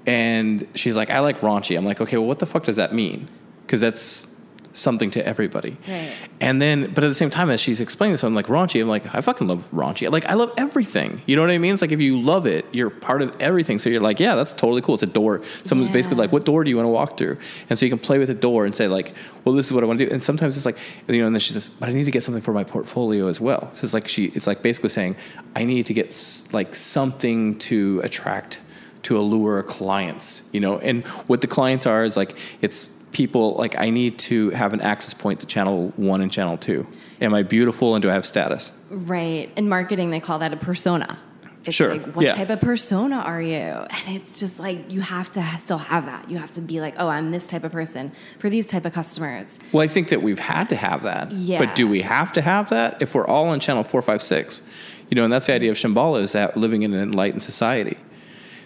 and 0.05 0.67
she's 0.75 0.95
like, 0.95 1.09
I 1.09 1.19
like 1.19 1.39
raunchy. 1.39 1.77
I'm 1.77 1.85
like, 1.85 2.01
okay, 2.01 2.17
well, 2.17 2.27
what 2.27 2.39
the 2.39 2.45
fuck 2.45 2.63
does 2.63 2.75
that 2.75 2.93
mean? 2.93 3.27
Because 3.65 3.81
that's 3.81 4.27
something 4.75 5.09
to 5.11 5.25
everybody. 5.25 5.77
Right. 5.87 6.11
And 6.41 6.61
then, 6.61 6.93
but 6.93 7.03
at 7.03 7.07
the 7.07 7.13
same 7.15 7.29
time, 7.29 7.49
as 7.49 7.61
she's 7.61 7.79
explaining 7.79 8.13
this, 8.13 8.23
I'm 8.23 8.35
like, 8.35 8.47
raunchy. 8.47 8.81
I'm 8.81 8.89
like, 8.89 9.13
I 9.15 9.21
fucking 9.21 9.47
love 9.47 9.69
raunchy. 9.71 10.11
Like, 10.11 10.25
I 10.25 10.33
love 10.33 10.51
everything. 10.57 11.21
You 11.25 11.35
know 11.35 11.41
what 11.41 11.49
I 11.51 11.57
mean? 11.57 11.73
It's 11.73 11.81
like 11.81 11.91
if 11.93 12.01
you 12.01 12.19
love 12.19 12.45
it, 12.45 12.65
you're 12.73 12.89
part 12.89 13.21
of 13.21 13.35
everything. 13.39 13.79
So 13.79 13.89
you're 13.89 14.01
like, 14.01 14.19
yeah, 14.19 14.35
that's 14.35 14.51
totally 14.53 14.81
cool. 14.81 14.95
It's 14.95 15.03
a 15.03 15.07
door. 15.07 15.41
Someone's 15.63 15.89
Yeah. 15.89 15.93
basically 15.93 16.17
like, 16.17 16.31
what 16.31 16.43
door 16.45 16.63
do 16.63 16.69
you 16.69 16.75
want 16.75 16.85
to 16.85 16.89
walk 16.89 17.17
through? 17.17 17.37
And 17.69 17.79
so 17.79 17.85
you 17.85 17.89
can 17.89 17.99
play 17.99 18.19
with 18.19 18.27
the 18.27 18.35
door 18.35 18.65
and 18.65 18.75
say 18.75 18.87
like, 18.87 19.13
well, 19.45 19.55
this 19.55 19.65
is 19.67 19.71
what 19.73 19.83
I 19.83 19.87
want 19.87 19.99
to 19.99 20.05
do. 20.07 20.11
And 20.13 20.23
sometimes 20.23 20.57
it's 20.57 20.65
like, 20.65 20.77
you 21.07 21.19
know, 21.21 21.27
and 21.27 21.35
then 21.35 21.39
she 21.39 21.53
says, 21.53 21.69
but 21.69 21.87
I 21.89 21.93
need 21.93 22.05
to 22.05 22.11
get 22.11 22.23
something 22.23 22.41
for 22.43 22.53
my 22.53 22.63
portfolio 22.63 23.27
as 23.27 23.39
well. 23.39 23.69
So 23.73 23.85
it's 23.85 23.93
like 23.93 24.07
she, 24.07 24.25
it's 24.35 24.47
like 24.47 24.61
basically 24.61 24.89
saying, 24.89 25.15
I 25.55 25.63
need 25.63 25.85
to 25.85 25.93
get 25.93 26.07
s- 26.07 26.43
like 26.51 26.75
something 26.75 27.57
to 27.59 28.01
attract 28.03 28.61
to 29.03 29.17
allure 29.19 29.61
clients, 29.61 30.49
you 30.51 30.59
know. 30.59 30.79
And 30.79 31.05
what 31.27 31.41
the 31.41 31.47
clients 31.47 31.85
are 31.85 32.03
is 32.03 32.17
like 32.17 32.35
it's 32.61 32.89
people 33.15 33.53
like 33.53 33.79
I 33.79 33.91
need 33.91 34.19
to 34.19 34.49
have 34.49 34.73
an 34.73 34.81
access 34.81 35.13
point 35.13 35.39
to 35.39 35.45
channel 35.45 35.93
one 35.95 36.19
and 36.19 36.29
channel 36.29 36.57
two. 36.57 36.85
Am 37.21 37.33
I 37.33 37.43
beautiful 37.43 37.95
and 37.95 38.01
do 38.01 38.09
I 38.09 38.13
have 38.13 38.25
status? 38.25 38.73
Right. 38.89 39.49
In 39.55 39.69
marketing, 39.69 40.09
they 40.11 40.19
call 40.19 40.39
that 40.39 40.51
a 40.51 40.57
persona. 40.57 41.17
It's 41.63 41.73
Sure, 41.73 41.95
like, 41.95 42.13
what 42.13 42.25
yeah. 42.25 42.35
type 42.35 42.49
of 42.49 42.59
persona 42.59 43.15
are 43.15 43.41
you? 43.41 43.55
And 43.55 44.15
it's 44.17 44.37
just 44.37 44.59
like, 44.59 44.91
you 44.91 44.99
have 44.99 45.31
to 45.31 45.57
still 45.57 45.77
have 45.77 46.05
that. 46.07 46.29
You 46.29 46.37
have 46.39 46.51
to 46.51 46.61
be 46.61 46.81
like, 46.81 46.95
oh, 46.97 47.07
I'm 47.07 47.31
this 47.31 47.47
type 47.47 47.63
of 47.63 47.71
person 47.71 48.11
for 48.37 48.49
these 48.49 48.67
type 48.67 48.85
of 48.85 48.91
customers. 48.91 49.59
Well, 49.71 49.81
I 49.81 49.87
think 49.87 50.09
that 50.09 50.21
we've 50.21 50.37
had 50.37 50.67
to 50.69 50.75
have 50.75 51.03
that. 51.03 51.31
Yeah. 51.31 51.59
But 51.59 51.73
do 51.73 51.87
we 51.87 52.01
have 52.01 52.33
to 52.33 52.41
have 52.41 52.69
that 52.69 53.01
if 53.01 53.15
we're 53.15 53.25
all 53.25 53.47
on 53.47 53.61
channel 53.61 53.83
four, 53.85 54.01
five, 54.01 54.21
six? 54.21 54.61
You 55.09 55.15
know, 55.15 55.23
and 55.23 55.31
that's 55.31 55.47
the 55.47 55.53
idea 55.53 55.71
of 55.71 55.77
Shambhala 55.77 56.19
is 56.19 56.33
that 56.33 56.57
living 56.57 56.83
in 56.83 56.93
an 56.93 57.01
enlightened 57.01 57.41
society. 57.41 57.97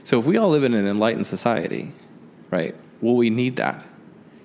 So 0.03 0.17
if 0.19 0.25
we 0.25 0.37
all 0.37 0.49
live 0.49 0.63
in 0.63 0.73
an 0.73 0.87
enlightened 0.87 1.27
society, 1.27 1.93
right? 2.49 2.75
Well, 2.99 3.15
we 3.15 3.29
need 3.29 3.55
that. 3.57 3.85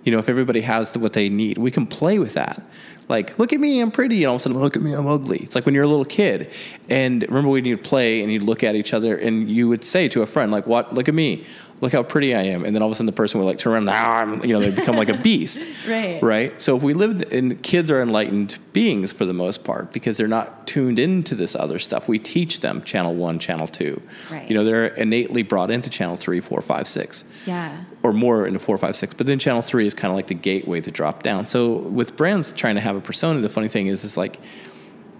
You 0.04 0.12
know, 0.12 0.18
if 0.18 0.28
everybody 0.28 0.60
has 0.62 0.96
what 0.96 1.14
they 1.14 1.28
need, 1.28 1.58
we 1.58 1.70
can 1.70 1.86
play 1.86 2.18
with 2.18 2.34
that. 2.34 2.66
Like, 3.08 3.38
look 3.38 3.52
at 3.52 3.60
me, 3.60 3.80
I'm 3.80 3.90
pretty, 3.90 4.24
and 4.24 4.28
all 4.28 4.34
of 4.36 4.40
a 4.40 4.42
sudden, 4.42 4.58
look 4.58 4.76
at 4.76 4.82
me, 4.82 4.92
I'm 4.94 5.06
ugly. 5.06 5.38
It's 5.38 5.54
like 5.54 5.66
when 5.66 5.74
you're 5.74 5.84
a 5.84 5.88
little 5.88 6.06
kid, 6.06 6.50
and 6.88 7.22
remember 7.22 7.50
when 7.50 7.64
you'd 7.64 7.84
play 7.84 8.22
and 8.22 8.32
you'd 8.32 8.42
look 8.42 8.64
at 8.64 8.74
each 8.74 8.94
other, 8.94 9.16
and 9.16 9.50
you 9.50 9.68
would 9.68 9.84
say 9.84 10.08
to 10.08 10.22
a 10.22 10.26
friend, 10.26 10.50
like, 10.50 10.66
"What? 10.66 10.94
Look 10.94 11.08
at 11.08 11.14
me, 11.14 11.44
look 11.84 11.92
how 11.92 12.02
pretty 12.02 12.34
I 12.34 12.42
am," 12.42 12.64
and 12.64 12.74
then 12.74 12.82
all 12.82 12.88
of 12.88 12.92
a 12.92 12.94
sudden, 12.96 13.06
the 13.06 13.12
person 13.12 13.38
would 13.38 13.46
like 13.46 13.58
turn 13.58 13.72
around, 13.74 13.84
now 13.84 14.10
I'm, 14.12 14.44
you 14.44 14.52
know, 14.52 14.60
they 14.60 14.70
become 14.72 14.96
like 14.96 15.08
a 15.08 15.16
beast, 15.16 15.64
Right. 15.88 16.20
Right. 16.22 16.60
So 16.62 16.76
if 16.76 16.82
we 16.82 16.94
lived, 16.94 17.32
and 17.32 17.62
kids 17.62 17.90
are 17.90 18.02
enlightened 18.02 18.58
beings 18.72 19.12
for 19.12 19.24
the 19.24 19.32
most 19.32 19.62
part 19.62 19.92
because 19.92 20.16
they're 20.16 20.26
not 20.26 20.66
tuned 20.66 20.98
into 20.98 21.34
this 21.36 21.54
other 21.54 21.78
stuff. 21.78 22.08
We 22.08 22.18
teach 22.18 22.60
them 22.60 22.82
channel 22.82 23.14
one, 23.14 23.38
channel 23.38 23.66
two. 23.68 24.02
Right. 24.32 24.48
You 24.48 24.56
know, 24.56 24.64
they're 24.64 24.86
innately 24.86 25.42
brought 25.44 25.70
into 25.70 25.88
channel 25.90 26.16
three, 26.16 26.40
four, 26.40 26.60
five, 26.62 26.88
six 26.88 27.24
Yeah. 27.46 27.84
or 28.02 28.12
more 28.12 28.46
into 28.46 28.58
four, 28.58 28.76
five, 28.78 28.96
six. 28.96 29.14
But 29.14 29.26
then 29.26 29.38
channel 29.38 29.62
three 29.62 29.86
is 29.86 29.94
kind 29.94 30.10
of 30.10 30.16
like 30.16 30.26
the 30.26 30.34
gateway 30.34 30.80
to 30.80 30.90
drop 30.90 31.22
down. 31.22 31.46
So 31.46 31.74
with 31.74 32.16
brands 32.16 32.50
trying 32.52 32.74
to 32.76 32.80
have 32.80 32.96
a 32.96 33.00
persona, 33.00 33.40
the 33.40 33.48
funny 33.48 33.68
thing 33.68 33.86
is, 33.86 34.02
is 34.02 34.16
like, 34.16 34.40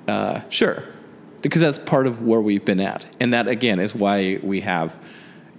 uh, 0.08 0.40
sure, 0.48 0.82
because 1.42 1.60
that's 1.60 1.78
part 1.78 2.06
of 2.06 2.22
where 2.22 2.40
we've 2.40 2.64
been 2.64 2.80
at, 2.80 3.06
and 3.20 3.32
that 3.34 3.48
again 3.48 3.78
is 3.78 3.94
why 3.94 4.38
we 4.42 4.60
have. 4.62 4.98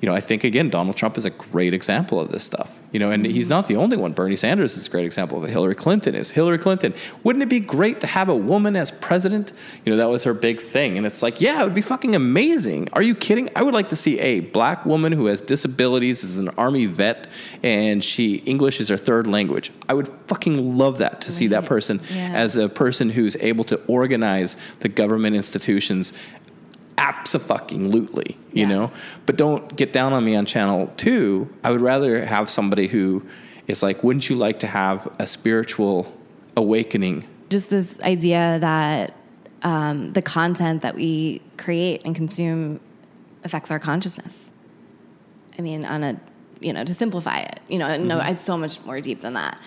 You 0.01 0.09
know, 0.09 0.15
I 0.15 0.19
think 0.19 0.43
again, 0.43 0.69
Donald 0.69 0.97
Trump 0.97 1.17
is 1.17 1.25
a 1.25 1.29
great 1.29 1.73
example 1.73 2.19
of 2.19 2.31
this 2.31 2.43
stuff. 2.43 2.79
You 2.91 2.99
know, 2.99 3.11
and 3.11 3.23
mm-hmm. 3.23 3.33
he's 3.33 3.49
not 3.49 3.67
the 3.67 3.75
only 3.75 3.97
one. 3.97 4.13
Bernie 4.13 4.35
Sanders 4.35 4.77
is 4.77 4.87
a 4.87 4.89
great 4.89 5.05
example 5.05 5.37
of 5.37 5.43
it. 5.43 5.49
Hillary 5.49 5.75
Clinton 5.75 6.15
is. 6.15 6.31
Hillary 6.31 6.57
Clinton. 6.57 6.93
Wouldn't 7.23 7.43
it 7.43 7.49
be 7.49 7.59
great 7.59 7.99
to 8.01 8.07
have 8.07 8.29
a 8.29 8.35
woman 8.35 8.75
as 8.75 8.91
president? 8.91 9.51
You 9.83 9.91
know, 9.91 9.97
that 9.97 10.09
was 10.09 10.23
her 10.23 10.33
big 10.33 10.61
thing. 10.61 10.97
And 10.97 11.05
it's 11.05 11.21
like, 11.21 11.41
yeah, 11.41 11.61
it 11.61 11.63
would 11.65 11.73
be 11.73 11.81
fucking 11.81 12.15
amazing. 12.15 12.89
Are 12.93 13.01
you 13.01 13.15
kidding? 13.15 13.49
I 13.55 13.63
would 13.63 13.73
like 13.73 13.89
to 13.89 13.95
see 13.95 14.19
a 14.19 14.39
black 14.41 14.85
woman 14.85 15.11
who 15.11 15.25
has 15.25 15.41
disabilities, 15.41 16.23
is 16.23 16.37
an 16.37 16.49
army 16.49 16.85
vet, 16.85 17.27
and 17.63 18.03
she 18.03 18.35
English 18.45 18.79
is 18.79 18.89
her 18.89 18.97
third 18.97 19.27
language. 19.27 19.71
I 19.89 19.93
would 19.93 20.07
fucking 20.27 20.77
love 20.77 20.99
that 20.99 21.21
to 21.21 21.31
see 21.31 21.47
that 21.47 21.65
person 21.65 21.99
Yeah. 22.13 22.31
as 22.33 22.57
a 22.57 22.69
person 22.69 23.09
who's 23.09 23.35
able 23.37 23.63
to 23.65 23.77
organize 23.87 24.57
the 24.79 24.89
government 24.89 25.35
institutions 25.35 26.13
absolutely 26.97 28.37
you 28.53 28.61
Yeah. 28.61 28.67
know 28.67 28.91
but 29.25 29.35
don't 29.37 29.75
get 29.75 29.91
down 29.93 30.13
on 30.13 30.23
me 30.23 30.35
on 30.35 30.45
channel 30.45 30.87
2 30.97 31.49
i 31.63 31.71
would 31.71 31.81
rather 31.81 32.25
have 32.25 32.49
somebody 32.49 32.87
who 32.87 33.23
is 33.67 33.83
like 33.83 34.03
wouldn't 34.03 34.29
you 34.29 34.35
like 34.35 34.59
to 34.59 34.67
have 34.67 35.07
a 35.19 35.27
spiritual 35.27 36.13
awakening 36.55 37.25
Just 37.49 37.69
this 37.69 37.99
idea 38.01 38.57
that 38.59 39.13
um, 39.63 40.13
the 40.13 40.21
content 40.21 40.83
that 40.83 40.95
we 40.95 41.41
create 41.57 42.03
and 42.05 42.15
consume 42.15 42.79
affects 43.43 43.71
our 43.71 43.79
consciousness. 43.79 44.51
I 45.57 45.61
mean, 45.63 45.83
on 45.85 46.03
a, 46.03 46.19
you 46.59 46.71
know, 46.71 46.83
to 46.83 46.93
simplify 46.93 47.39
it, 47.39 47.59
you 47.67 47.79
know, 47.79 47.97
no, 47.97 48.19
it's 48.19 48.43
so 48.43 48.57
much 48.57 48.79
more 48.85 49.01
deep 49.01 49.21
than 49.21 49.33
that. 49.33 49.59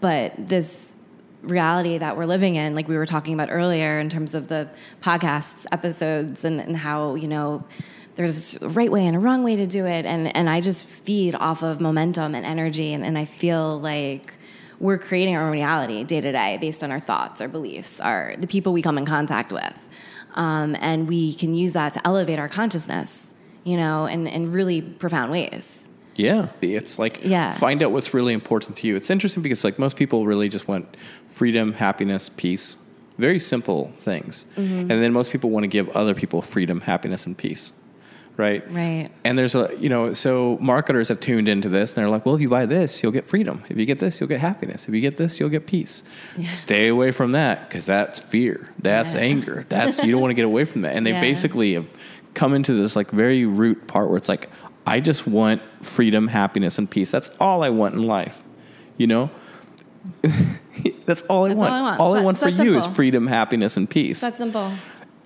But 0.00 0.32
this 0.36 0.96
reality 1.44 1.98
that 1.98 2.16
we're 2.16 2.26
living 2.26 2.56
in, 2.56 2.74
like 2.74 2.88
we 2.88 2.96
were 2.96 3.06
talking 3.06 3.34
about 3.34 3.48
earlier 3.50 4.00
in 4.00 4.08
terms 4.08 4.34
of 4.34 4.48
the 4.48 4.68
podcasts 5.02 5.66
episodes 5.72 6.44
and, 6.44 6.60
and 6.60 6.76
how, 6.76 7.14
you 7.14 7.28
know, 7.28 7.64
there's 8.16 8.60
a 8.62 8.68
right 8.68 8.90
way 8.90 9.06
and 9.06 9.16
a 9.16 9.18
wrong 9.18 9.42
way 9.42 9.56
to 9.56 9.66
do 9.66 9.86
it. 9.86 10.06
And, 10.06 10.34
and 10.36 10.48
I 10.48 10.60
just 10.60 10.86
feed 10.86 11.34
off 11.34 11.62
of 11.62 11.80
momentum 11.80 12.34
and 12.34 12.46
energy. 12.46 12.92
And, 12.92 13.04
and 13.04 13.18
I 13.18 13.24
feel 13.24 13.80
like 13.80 14.34
we're 14.78 14.98
creating 14.98 15.36
our 15.36 15.46
own 15.46 15.52
reality 15.52 16.04
day 16.04 16.20
to 16.20 16.32
day 16.32 16.58
based 16.60 16.84
on 16.84 16.90
our 16.90 17.00
thoughts, 17.00 17.40
our 17.40 17.48
beliefs, 17.48 18.00
our, 18.00 18.34
the 18.38 18.46
people 18.46 18.72
we 18.72 18.82
come 18.82 18.98
in 18.98 19.06
contact 19.06 19.52
with. 19.52 19.74
Um, 20.34 20.76
and 20.80 21.08
we 21.08 21.34
can 21.34 21.54
use 21.54 21.72
that 21.72 21.92
to 21.94 22.06
elevate 22.06 22.38
our 22.38 22.48
consciousness, 22.48 23.34
you 23.62 23.76
know, 23.76 24.06
in, 24.06 24.26
in 24.26 24.50
really 24.50 24.82
profound 24.82 25.30
ways. 25.30 25.88
Yeah 26.16 26.48
it's 26.60 26.98
like 26.98 27.24
Yeah. 27.24 27.52
find 27.54 27.82
out 27.82 27.90
what's 27.92 28.14
really 28.14 28.32
important 28.34 28.76
to 28.78 28.86
you 28.86 28.96
it's 28.96 29.10
interesting 29.10 29.42
because 29.42 29.64
like 29.64 29.78
most 29.78 29.96
people 29.96 30.24
really 30.26 30.48
just 30.48 30.68
want 30.68 30.96
freedom 31.28 31.72
happiness 31.72 32.28
peace 32.28 32.76
very 33.18 33.38
simple 33.38 33.92
things 33.98 34.46
Mm-hmm. 34.56 34.90
and 34.90 34.90
then 34.90 35.12
most 35.12 35.30
people 35.32 35.50
want 35.50 35.64
to 35.64 35.68
give 35.68 35.88
other 35.90 36.14
people 36.14 36.40
freedom 36.42 36.80
happiness 36.82 37.26
and 37.26 37.36
peace 37.36 37.72
right 38.36 38.68
Right. 38.70 39.06
And 39.24 39.38
there's 39.38 39.54
a, 39.54 39.70
you 39.78 39.88
know, 39.88 40.12
so 40.12 40.58
marketers 40.60 41.08
have 41.08 41.20
tuned 41.20 41.48
into 41.48 41.68
this 41.68 41.92
and 41.92 42.02
they're 42.02 42.10
like, 42.10 42.26
well, 42.26 42.34
if 42.34 42.40
you 42.40 42.48
buy 42.48 42.66
this, 42.66 43.00
you'll 43.00 43.12
get 43.12 43.26
freedom. 43.28 43.62
If 43.70 43.76
you 43.78 43.86
get 43.86 44.00
this, 44.00 44.20
you'll 44.20 44.28
get 44.28 44.40
happiness. 44.40 44.88
If 44.88 44.94
you 44.94 45.00
get 45.00 45.16
this, 45.16 45.38
you'll 45.38 45.48
get 45.50 45.66
peace. 45.68 46.02
Stay 46.52 46.88
away 46.88 47.12
from 47.12 47.30
that 47.32 47.68
because 47.68 47.86
that's 47.86 48.18
fear. 48.18 48.70
That's 48.80 49.14
Yeah. 49.14 49.20
anger. 49.20 49.64
That's, 49.68 50.02
you 50.02 50.10
don't 50.10 50.20
want 50.20 50.30
to 50.32 50.34
get 50.34 50.44
away 50.46 50.64
from 50.64 50.82
that. 50.82 50.96
And 50.96 51.06
they 51.06 51.12
Yeah. 51.12 51.20
basically 51.20 51.74
have 51.74 51.94
come 52.34 52.54
into 52.54 52.74
this 52.74 52.96
like 52.96 53.12
very 53.12 53.44
root 53.46 53.86
part 53.86 54.08
where 54.08 54.18
it's 54.18 54.28
like, 54.28 54.50
I 54.86 55.00
just 55.00 55.26
want 55.26 55.62
freedom, 55.82 56.28
happiness, 56.28 56.78
and 56.78 56.90
peace. 56.90 57.10
That's 57.10 57.30
all 57.40 57.62
I 57.62 57.70
want 57.70 57.94
in 57.94 58.02
life, 58.02 58.42
you 58.96 59.06
know? 59.06 59.30
that's 61.06 61.22
all 61.22 61.44
I 61.44 61.48
That's 61.48 61.60
all 61.62 61.70
want. 61.70 61.72
I 61.72 61.80
want. 61.80 62.00
All 62.00 62.14
I 62.14 62.20
want 62.20 62.38
for 62.38 62.48
you 62.48 62.76
is 62.76 62.86
freedom, 62.86 63.26
happiness, 63.26 63.76
and 63.76 63.88
peace 63.88 64.20
That's 64.20 64.36
simple. 64.36 64.72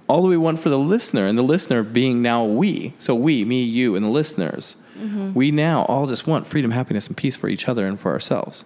all 0.09 0.23
we 0.23 0.37
want 0.37 0.61
for 0.61 0.69
the 0.69 0.79
listener, 0.79 1.27
and 1.27 1.37
the 1.37 1.43
listener 1.43 1.83
being 1.83 2.23
now 2.23 2.45
we. 2.45 2.95
So 2.99 3.15
we, 3.15 3.45
me, 3.45 3.63
you, 3.63 3.97
and 3.97 4.05
the 4.05 4.11
listeners, 4.11 4.77
mm-hmm. 4.97 5.35
we 5.35 5.51
now 5.51 5.85
all 5.87 6.07
just 6.07 6.27
want 6.27 6.47
freedom, 6.47 6.71
happiness, 6.71 7.09
and 7.09 7.17
peace 7.17 7.35
for 7.35 7.49
each 7.49 7.69
other 7.69 7.87
and 7.87 7.99
for 7.99 8.13
ourselves. 8.13 8.65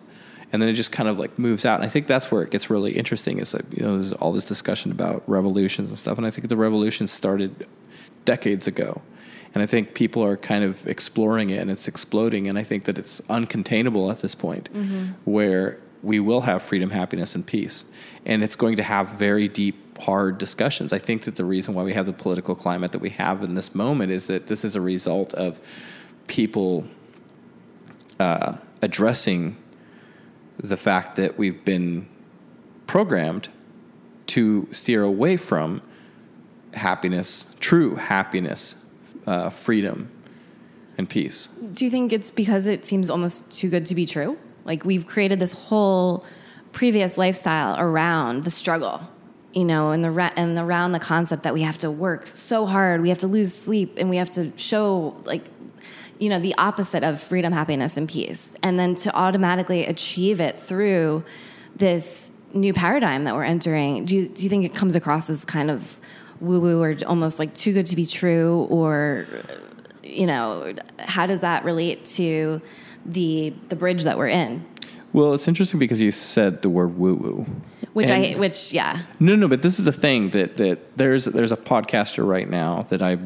And 0.52 0.60
then 0.60 0.68
it 0.68 0.74
just 0.74 0.92
kind 0.92 1.08
of 1.08 1.18
like 1.18 1.38
moves 1.38 1.64
out. 1.64 1.76
And 1.76 1.84
I 1.84 1.88
think 1.88 2.06
that's 2.06 2.30
where 2.30 2.42
it 2.42 2.50
gets 2.50 2.68
really 2.68 2.92
interesting. 2.92 3.38
Is 3.38 3.54
like 3.54 3.64
you 3.72 3.82
know, 3.82 3.94
there's 3.94 4.12
all 4.12 4.32
this 4.32 4.44
discussion 4.44 4.92
about 4.92 5.22
revolutions 5.26 5.88
and 5.88 5.98
stuff. 5.98 6.18
And 6.18 6.26
I 6.26 6.30
think 6.30 6.48
the 6.48 6.58
revolution 6.58 7.06
started 7.06 7.66
decades 8.26 8.66
ago. 8.66 9.00
And 9.54 9.62
I 9.62 9.66
think 9.66 9.94
people 9.94 10.24
are 10.24 10.36
kind 10.36 10.64
of 10.64 10.86
exploring 10.86 11.50
it 11.50 11.58
and 11.58 11.70
it's 11.70 11.86
exploding. 11.86 12.48
And 12.48 12.58
I 12.58 12.62
think 12.62 12.84
that 12.84 12.98
it's 12.98 13.20
uncontainable 13.22 14.10
at 14.10 14.20
this 14.20 14.34
point 14.34 14.68
where 15.24 15.78
we 16.02 16.18
will 16.18 16.42
have 16.42 16.62
freedom, 16.62 16.90
happiness, 16.90 17.34
and 17.34 17.46
peace. 17.46 17.84
And 18.24 18.42
it's 18.42 18.56
going 18.56 18.76
to 18.76 18.82
have 18.82 19.10
very 19.10 19.48
deep, 19.48 19.98
hard 19.98 20.38
discussions. 20.38 20.92
I 20.92 20.98
think 20.98 21.22
that 21.22 21.36
the 21.36 21.44
reason 21.44 21.74
why 21.74 21.82
we 21.82 21.92
have 21.92 22.06
the 22.06 22.12
political 22.12 22.54
climate 22.54 22.92
that 22.92 22.98
we 22.98 23.10
have 23.10 23.42
in 23.42 23.54
this 23.54 23.74
moment 23.74 24.10
is 24.10 24.26
that 24.26 24.46
this 24.46 24.64
is 24.64 24.74
a 24.74 24.80
result 24.80 25.32
of 25.34 25.60
people 26.26 26.86
uh, 28.18 28.56
addressing 28.80 29.56
the 30.58 30.76
fact 30.76 31.16
that 31.16 31.38
we've 31.38 31.64
been 31.64 32.08
programmed 32.86 33.48
to 34.26 34.68
steer 34.70 35.02
away 35.02 35.36
from 35.36 35.82
happiness, 36.74 37.54
true 37.60 37.96
happiness, 37.96 38.76
uh, 39.26 39.50
freedom, 39.50 40.10
and 40.98 41.08
peace. 41.08 41.48
Do 41.72 41.84
you 41.84 41.90
think 41.90 42.12
it's 42.12 42.30
because 42.30 42.66
it 42.66 42.84
seems 42.84 43.10
almost 43.10 43.50
too 43.50 43.68
good 43.68 43.86
to 43.86 43.94
be 43.94 44.06
true? 44.06 44.38
Like 44.64 44.84
we've 44.84 45.06
created 45.06 45.38
this 45.38 45.52
whole 45.52 46.24
previous 46.72 47.18
lifestyle 47.18 47.78
around 47.78 48.44
the 48.44 48.50
struggle, 48.50 49.00
you 49.52 49.64
know, 49.64 49.90
and 49.90 50.02
the 50.02 50.10
ra- 50.10 50.32
and 50.36 50.58
around 50.58 50.92
the 50.92 51.00
concept 51.00 51.42
that 51.42 51.54
we 51.54 51.62
have 51.62 51.78
to 51.78 51.90
work 51.90 52.26
so 52.26 52.66
hard, 52.66 53.02
we 53.02 53.08
have 53.08 53.18
to 53.18 53.26
lose 53.26 53.54
sleep, 53.54 53.94
and 53.98 54.08
we 54.08 54.16
have 54.16 54.30
to 54.30 54.52
show 54.56 55.20
like, 55.24 55.44
you 56.18 56.28
know, 56.28 56.38
the 56.38 56.54
opposite 56.56 57.02
of 57.02 57.20
freedom, 57.20 57.52
happiness, 57.52 57.96
and 57.96 58.08
peace, 58.08 58.54
and 58.62 58.78
then 58.78 58.94
to 58.94 59.14
automatically 59.14 59.86
achieve 59.86 60.40
it 60.40 60.58
through 60.58 61.24
this 61.74 62.32
new 62.54 62.72
paradigm 62.72 63.24
that 63.24 63.34
we're 63.34 63.44
entering. 63.44 64.04
Do 64.04 64.14
you, 64.14 64.28
do 64.28 64.42
you 64.42 64.48
think 64.48 64.64
it 64.64 64.74
comes 64.74 64.94
across 64.94 65.30
as 65.30 65.44
kind 65.44 65.70
of 65.70 65.98
woo 66.42 66.60
woo 66.60 66.82
or 66.82 66.96
almost 67.06 67.38
like 67.38 67.54
too 67.54 67.72
good 67.72 67.86
to 67.86 67.96
be 67.96 68.06
true, 68.06 68.66
or 68.68 69.26
you 70.02 70.26
know, 70.26 70.74
how 70.98 71.26
does 71.26 71.40
that 71.40 71.64
relate 71.64 72.04
to 72.04 72.60
the 73.06 73.54
the 73.68 73.76
bridge 73.76 74.02
that 74.04 74.18
we're 74.18 74.28
in? 74.28 74.64
Well, 75.12 75.34
it's 75.34 75.46
interesting 75.46 75.78
because 75.78 76.00
you 76.00 76.10
said 76.10 76.62
the 76.62 76.70
word 76.70 76.98
woo 76.98 77.14
woo. 77.14 77.46
Which 77.92 78.10
I, 78.10 78.32
which 78.32 78.72
yeah, 78.72 79.02
No, 79.20 79.36
no, 79.36 79.48
but 79.48 79.60
this 79.60 79.78
is 79.78 79.84
the 79.84 79.92
thing 79.92 80.30
that 80.30 80.56
that 80.56 80.96
there's 80.96 81.26
there's 81.26 81.52
a 81.52 81.56
podcaster 81.56 82.26
right 82.26 82.48
now 82.48 82.82
that 82.82 83.02
I 83.02 83.18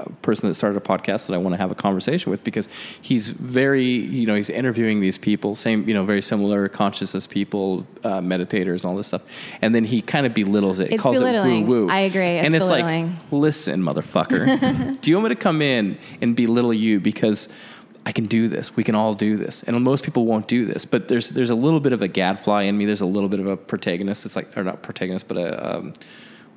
a 0.00 0.10
person 0.22 0.48
that 0.48 0.54
started 0.54 0.76
a 0.76 0.80
podcast 0.80 1.26
that 1.26 1.34
I 1.34 1.38
want 1.38 1.52
to 1.54 1.58
have 1.58 1.70
a 1.70 1.74
conversation 1.74 2.30
with 2.30 2.42
because 2.44 2.68
he's 3.00 3.30
very 3.30 3.84
you 3.84 4.26
know 4.26 4.34
he's 4.34 4.50
interviewing 4.50 5.00
these 5.00 5.18
people 5.18 5.54
same 5.54 5.88
you 5.88 5.94
know 5.94 6.04
very 6.04 6.22
similar 6.22 6.68
consciousness 6.68 7.26
people 7.26 7.86
uh, 8.02 8.20
meditators 8.20 8.82
and 8.82 8.86
all 8.86 8.96
this 8.96 9.06
stuff 9.08 9.22
and 9.62 9.74
then 9.74 9.84
he 9.84 10.02
kind 10.02 10.26
of 10.26 10.34
belittles 10.34 10.80
it 10.80 10.92
It's 10.92 11.02
calls 11.02 11.18
belittling. 11.18 11.64
it 11.64 11.68
woo 11.68 11.86
woo 11.86 11.90
I 11.90 12.00
agree. 12.00 12.36
It's 12.38 12.46
and 12.46 12.54
it's 12.54 12.70
like 12.70 13.08
listen 13.30 13.80
motherfucker 13.82 15.00
do 15.00 15.10
you 15.10 15.16
want 15.16 15.28
me 15.28 15.34
to 15.34 15.40
come 15.40 15.60
in 15.62 15.98
and 16.20 16.34
belittle 16.36 16.74
you 16.74 17.00
because 17.00 17.48
I 18.06 18.12
can 18.12 18.26
do 18.26 18.48
this. 18.48 18.76
We 18.76 18.84
can 18.84 18.94
all 18.94 19.14
do 19.14 19.38
this, 19.38 19.62
and 19.62 19.82
most 19.82 20.04
people 20.04 20.26
won't 20.26 20.46
do 20.46 20.66
this. 20.66 20.84
But 20.84 21.08
there's 21.08 21.30
there's 21.30 21.48
a 21.48 21.54
little 21.54 21.80
bit 21.80 21.94
of 21.94 22.02
a 22.02 22.08
gadfly 22.08 22.64
in 22.64 22.76
me. 22.76 22.84
There's 22.84 23.00
a 23.00 23.06
little 23.06 23.30
bit 23.30 23.40
of 23.40 23.46
a 23.46 23.56
protagonist. 23.56 24.26
It's 24.26 24.36
like 24.36 24.54
or 24.58 24.62
not 24.62 24.82
protagonist, 24.82 25.26
but 25.26 25.38
a 25.38 25.76
um, 25.76 25.94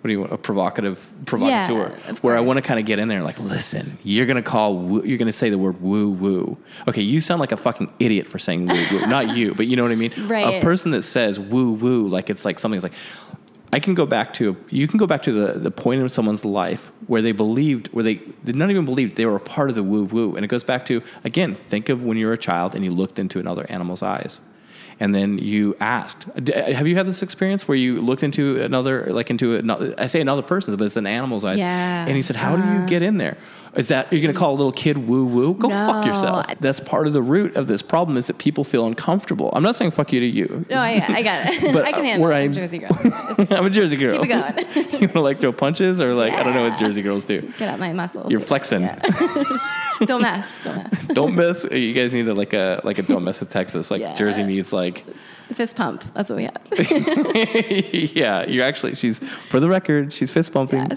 what 0.02 0.08
do 0.10 0.12
you 0.12 0.20
want? 0.20 0.32
A 0.32 0.38
provocative 0.38 1.10
provocateur, 1.26 1.98
of 2.08 2.24
where 2.24 2.38
I 2.38 2.40
want 2.40 2.58
to 2.58 2.62
kind 2.62 2.80
of 2.80 2.86
get 2.86 3.00
in 3.00 3.08
there 3.08 3.18
and 3.18 3.26
like, 3.26 3.40
listen, 3.40 3.98
you're 4.04 4.28
gonna 4.28 4.44
call, 4.44 4.76
woo, 4.78 5.04
you're 5.04 5.18
gonna 5.18 5.34
say 5.34 5.50
the 5.50 5.58
word 5.58 5.82
woo 5.82 6.12
woo. 6.12 6.58
Okay, 6.88 7.02
you 7.02 7.20
sound 7.20 7.40
like 7.40 7.52
a 7.52 7.58
fucking 7.58 7.92
idiot 8.00 8.28
for 8.28 8.38
saying 8.38 8.68
woo 8.68 8.84
woo. 8.92 9.08
Not 9.08 9.36
you, 9.36 9.56
but 9.56 9.66
you 9.66 9.76
know 9.76 9.84
what 9.84 9.92
I 9.92 9.96
mean. 9.96 10.14
Right. 10.28 10.62
A 10.62 10.62
person 10.62 10.92
that 10.92 11.04
says 11.04 11.40
woo 11.40 11.72
woo, 11.72 12.08
like 12.08 12.30
it's 12.30 12.46
like 12.46 12.60
something 12.60 12.80
that's 12.80 12.92
like. 12.94 13.00
I 13.74 13.80
can 13.80 13.96
go 13.96 14.06
back 14.06 14.34
to 14.36 14.56
you 14.70 14.88
can 14.88 14.98
go 14.98 15.06
back 15.08 15.24
to 15.24 15.32
the, 15.32 15.60
the 15.60 15.72
point 15.72 16.00
in 16.02 16.08
someone's 16.10 16.46
life 16.46 16.92
where 17.08 17.22
they 17.22 17.34
believed 17.34 17.88
where 17.88 18.04
they 18.04 18.16
did 18.46 18.56
not 18.56 18.70
even 18.70 18.86
believed 18.86 19.18
they 19.18 19.26
were 19.26 19.36
a 19.36 19.42
part 19.42 19.70
of 19.70 19.76
the 19.76 19.84
woo 19.84 20.06
woo 20.06 20.36
and 20.36 20.46
it 20.46 20.48
goes 20.48 20.64
back 20.64 20.86
to 20.86 21.02
again 21.26 21.54
think 21.54 21.90
of 21.90 22.04
when 22.04 22.16
you 22.18 22.28
were 22.28 22.34
a 22.34 22.38
child 22.38 22.76
and 22.76 22.86
you 22.86 22.92
looked 22.92 23.20
into 23.20 23.40
another 23.40 23.66
animal's 23.70 24.02
eyes 24.02 24.40
and 25.00 25.14
then 25.14 25.38
you 25.38 25.76
asked. 25.80 26.28
D- 26.44 26.54
uh, 26.54 26.74
have 26.74 26.88
you 26.88 26.96
had 26.96 27.06
this 27.06 27.22
experience 27.24 27.68
where 27.68 27.78
you 27.78 28.02
looked 28.02 28.24
into 28.24 28.62
another 28.62 29.08
like 29.08 29.30
into 29.30 29.56
another 29.56 29.94
I 29.98 30.08
say 30.08 30.22
another 30.22 30.42
person's 30.42 30.76
but 30.78 30.86
it's 30.86 30.98
an 30.98 31.08
animal's 31.08 31.46
eyes. 31.46 31.60
Yeah. 31.60 32.06
and 32.06 32.16
he 32.16 32.22
said 32.22 32.36
how 32.36 32.56
do 32.56 32.64
you 32.64 32.70
uh-huh. 32.70 32.86
get 32.88 33.02
in 33.02 33.18
there 33.18 33.38
is 33.78 33.88
that 33.90 34.12
you're 34.12 34.22
going 34.22 34.34
to 34.34 34.38
call 34.38 34.52
a 34.54 34.58
little 34.58 34.72
kid 34.74 35.08
woo 35.08 35.26
woo 35.26 35.54
go 35.54 35.70
fuck 35.70 36.06
yourself 36.06 36.46
that's 36.60 36.80
part 36.82 37.08
of 37.08 37.13
the 37.13 37.22
root 37.22 37.56
of 37.56 37.68
this 37.68 37.82
problem 37.82 38.18
is 38.18 38.28
that 38.28 38.38
people 38.38 38.63
feel 38.63 38.86
uncomfortable 38.86 39.50
I'm 39.54 39.63
not 39.63 39.76
saying 39.76 39.92
fuck 39.92 40.12
you 40.12 40.20
to 40.20 40.26
you 40.26 40.66
no, 40.70 40.78
I, 40.78 41.04
I 41.08 41.22
got 41.22 41.54
it. 41.54 41.74
But, 41.74 41.86
I 41.88 41.92
can 41.92 42.04
handle 42.04 42.28
where 42.28 42.38
it. 42.38 42.44
I'm 42.44 42.52
I- 42.52 42.54
Jersey 42.54 42.78
girl. 42.84 42.90
I'm 43.52 43.66
a 43.66 43.70
Jersey 43.70 43.96
girl. 43.98 44.20
Keep 44.22 44.32
it 44.32 44.74
going. 44.74 44.92
you 44.94 45.00
want 45.00 45.13
to 45.13 45.22
like 45.22 45.40
throw 45.40 45.54
punches 45.54 46.02
or 46.02 46.13
like 46.16 46.34
I 46.34 46.44
don't 46.44 46.54
know 46.54 46.63
what 46.68 46.78
Jersey 46.78 47.02
girls 47.02 47.26
do. 47.26 47.42
Get 47.58 47.70
out 47.70 47.80
my 47.80 47.94
muscles. 47.94 48.32
You're 48.32 48.40
flexing. 48.42 48.82
Yeah. 48.84 49.00
don't 50.06 50.22
mess. 50.22 50.63
Don't 50.63 50.78
mess. 50.78 51.06
don't 51.06 51.36
mess. 51.36 51.63
You 51.72 51.94
guys 51.94 52.13
need 52.13 52.28
a, 52.28 52.34
like 52.34 52.54
a 52.54 52.82
like 52.84 52.98
a 52.98 53.04
don't 53.04 53.24
mess 53.24 53.40
with 53.40 53.50
Texas. 53.50 53.90
Like 53.92 54.02
Yeah. 54.02 54.16
Jersey 54.16 54.44
needs 54.44 54.74
like 54.74 55.06
The 55.50 55.54
fist 55.56 55.76
pump. 55.76 56.04
That's 56.13 56.30
what 56.30 56.38
we 56.38 56.44
have. 56.46 56.62
yeah. 58.16 58.46
You're 58.48 58.63
actually 58.66 58.96
she's 58.96 59.20
for 59.20 59.60
the 59.60 59.70
record 59.70 60.12
she's 60.13 60.32
fist 60.32 60.52
pumping. 60.54 60.90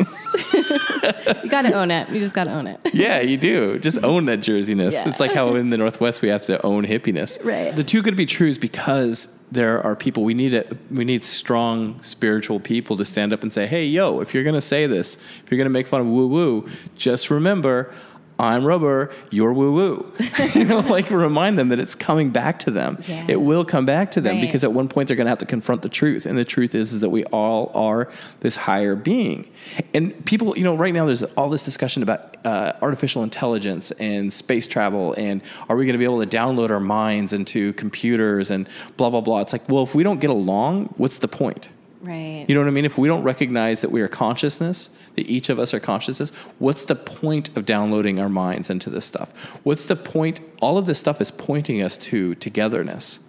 you 1.42 1.50
got 1.50 1.62
to 1.62 1.72
own 1.72 1.90
it. 1.90 2.08
You 2.08 2.20
just 2.20 2.34
got 2.34 2.44
to 2.44 2.52
own 2.52 2.66
it. 2.66 2.80
Yeah, 2.92 3.20
you 3.20 3.38
do. 3.38 3.78
Just 3.78 4.02
own 4.04 4.26
that 4.26 4.40
Jerseyness. 4.40 4.92
Yeah. 4.92 5.08
It's 5.08 5.20
like 5.20 5.32
how 5.32 5.54
in 5.54 5.70
the 5.70 5.78
Northwest 5.78 6.20
we 6.20 6.28
have 6.28 6.42
to 6.46 6.60
own 6.66 6.84
hippiness. 6.84 7.42
Right. 7.42 7.74
The 7.74 7.84
two 7.84 8.02
could 8.02 8.16
be 8.16 8.26
true 8.26 8.48
is 8.48 8.58
because 8.58 9.34
there 9.50 9.80
are 9.82 9.96
people 9.96 10.22
we 10.22 10.34
need 10.34 10.52
it. 10.52 10.76
We 10.90 11.04
need 11.04 11.24
strong 11.24 12.02
spiritual 12.02 12.60
people 12.60 12.96
to 12.98 13.04
stand 13.04 13.32
up 13.32 13.42
and 13.42 13.52
say, 13.52 13.66
"Hey, 13.66 13.86
yo, 13.86 14.20
if 14.20 14.34
you're 14.34 14.44
gonna 14.44 14.60
say 14.60 14.86
this, 14.86 15.16
if 15.16 15.50
you're 15.50 15.58
gonna 15.58 15.70
make 15.70 15.86
fun 15.86 16.02
of 16.02 16.08
woo 16.08 16.26
woo, 16.26 16.68
just 16.94 17.30
remember." 17.30 17.92
I'm 18.40 18.64
rubber, 18.64 19.12
you're 19.30 19.52
woo 19.52 19.72
woo. 19.72 20.12
you 20.54 20.64
know, 20.64 20.78
like 20.80 21.10
remind 21.10 21.58
them 21.58 21.68
that 21.68 21.78
it's 21.78 21.94
coming 21.94 22.30
back 22.30 22.58
to 22.60 22.70
them. 22.70 22.98
Yeah. 23.06 23.26
It 23.28 23.40
will 23.42 23.64
come 23.64 23.84
back 23.86 24.10
to 24.12 24.20
them 24.20 24.36
Right. 24.36 24.40
because 24.40 24.64
at 24.64 24.72
one 24.72 24.88
point 24.88 25.08
they're 25.08 25.16
going 25.16 25.26
to 25.26 25.30
have 25.30 25.38
to 25.38 25.46
confront 25.46 25.82
the 25.82 25.88
truth. 25.88 26.26
And 26.26 26.38
the 26.38 26.44
truth 26.44 26.74
is, 26.74 26.92
is 26.92 27.00
that 27.02 27.10
we 27.10 27.24
all 27.26 27.70
are 27.74 28.08
this 28.40 28.56
higher 28.56 28.96
being. 28.96 29.46
And 29.94 30.24
people, 30.24 30.56
you 30.56 30.64
know, 30.64 30.74
right 30.74 30.94
now 30.94 31.04
there's 31.04 31.22
all 31.22 31.48
this 31.50 31.62
discussion 31.64 32.02
about 32.02 32.36
uh, 32.46 32.72
artificial 32.80 33.22
intelligence 33.22 33.90
and 33.92 34.32
space 34.32 34.66
travel. 34.66 35.14
And 35.18 35.42
are 35.68 35.76
we 35.76 35.84
going 35.84 35.94
to 35.94 35.98
be 35.98 36.04
able 36.04 36.24
to 36.24 36.36
download 36.36 36.70
our 36.70 36.80
minds 36.80 37.32
into 37.32 37.72
computers 37.74 38.50
and 38.50 38.68
blah, 38.96 39.10
blah, 39.10 39.20
blah. 39.20 39.40
It's 39.40 39.52
like, 39.52 39.68
well, 39.68 39.82
if 39.82 39.94
we 39.94 40.02
don't 40.02 40.20
get 40.20 40.30
along, 40.30 40.86
what's 40.96 41.18
the 41.18 41.28
point? 41.28 41.68
Right. 42.02 42.46
You 42.48 42.54
know 42.54 42.62
what 42.62 42.68
I 42.68 42.70
mean? 42.70 42.86
If 42.86 42.96
we 42.96 43.08
don't 43.08 43.22
recognize 43.22 43.82
that 43.82 43.90
we 43.90 44.00
are 44.00 44.08
consciousness, 44.08 44.88
that 45.16 45.26
each 45.26 45.50
of 45.50 45.58
us 45.58 45.74
are 45.74 45.80
consciousness, 45.80 46.30
what's 46.58 46.86
the 46.86 46.96
point 46.96 47.54
of 47.56 47.66
downloading 47.66 48.18
our 48.18 48.30
minds 48.30 48.70
into 48.70 48.88
this 48.88 49.04
stuff? 49.04 49.32
What's 49.64 49.84
the 49.84 49.96
point? 49.96 50.40
All 50.62 50.78
of 50.78 50.86
this 50.86 50.98
stuff 50.98 51.20
is 51.20 51.30
pointing 51.30 51.82
us 51.82 51.98
to 51.98 52.34
togetherness. 52.36 53.20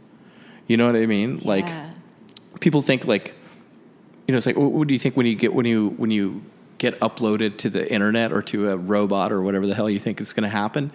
You 0.67 0.77
know 0.77 0.85
what 0.85 0.95
I 0.95 1.05
mean? 1.05 1.39
Like 1.39 1.67
people 2.61 2.81
think 2.81 3.05
like, 3.05 3.33
you 4.27 4.31
know, 4.31 4.37
it's 4.37 4.45
like, 4.45 4.55
what, 4.55 4.71
what 4.71 4.87
do 4.87 4.93
you 4.93 4.99
think 4.99 5.17
when 5.17 5.25
you 5.25 5.35
get 5.35 5.53
when 5.53 5.65
you 5.65 5.89
when 5.97 6.11
you 6.11 6.41
get 6.77 6.97
uploaded 7.01 7.57
to 7.57 7.69
the 7.69 7.91
internet 7.91 8.31
or 8.31 8.41
to 8.41 8.71
a 8.71 8.77
robot 8.77 9.33
or 9.33 9.41
whatever 9.41 9.67
the 9.67 9.75
hell 9.75 9.89
you 9.89 9.99
think 9.99 10.21
is 10.21 10.31
going 10.31 10.43
to 10.43 10.49
happen? 10.49 10.91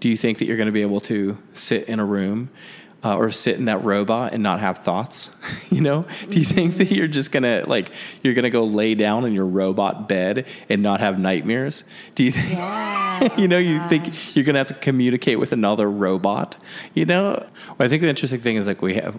Do 0.00 0.08
you 0.08 0.16
think 0.16 0.38
that 0.38 0.46
you're 0.46 0.56
going 0.56 0.66
to 0.66 0.72
be 0.72 0.80
able 0.80 1.00
to 1.02 1.36
sit 1.52 1.86
in 1.86 2.00
a 2.00 2.04
room? 2.04 2.48
Uh, 3.02 3.16
or 3.16 3.30
sit 3.30 3.56
in 3.56 3.64
that 3.64 3.82
robot 3.82 4.34
and 4.34 4.42
not 4.42 4.60
have 4.60 4.76
thoughts, 4.76 5.30
you 5.70 5.80
know? 5.80 6.04
Do 6.28 6.38
you 6.38 6.44
think 6.44 6.74
that 6.74 6.90
you're 6.90 7.08
just 7.08 7.32
gonna 7.32 7.64
like 7.66 7.90
you're 8.22 8.34
gonna 8.34 8.50
go 8.50 8.64
lay 8.64 8.94
down 8.94 9.24
in 9.24 9.32
your 9.32 9.46
robot 9.46 10.06
bed 10.06 10.44
and 10.68 10.82
not 10.82 11.00
have 11.00 11.18
nightmares? 11.18 11.84
Do 12.14 12.24
you 12.24 12.30
think 12.30 12.50
Yeah. 12.50 13.36
you 13.38 13.48
know 13.48 13.56
you 13.56 13.78
gosh. 13.78 13.88
think 13.88 14.36
you're 14.36 14.44
gonna 14.44 14.58
have 14.58 14.66
to 14.66 14.74
communicate 14.74 15.38
with 15.38 15.52
another 15.52 15.90
robot? 15.90 16.58
You 16.92 17.06
know? 17.06 17.46
Well, 17.68 17.76
I 17.86 17.88
think 17.88 18.02
the 18.02 18.08
interesting 18.08 18.42
thing 18.42 18.56
is 18.56 18.66
like 18.66 18.82
we 18.82 18.96
have 18.96 19.18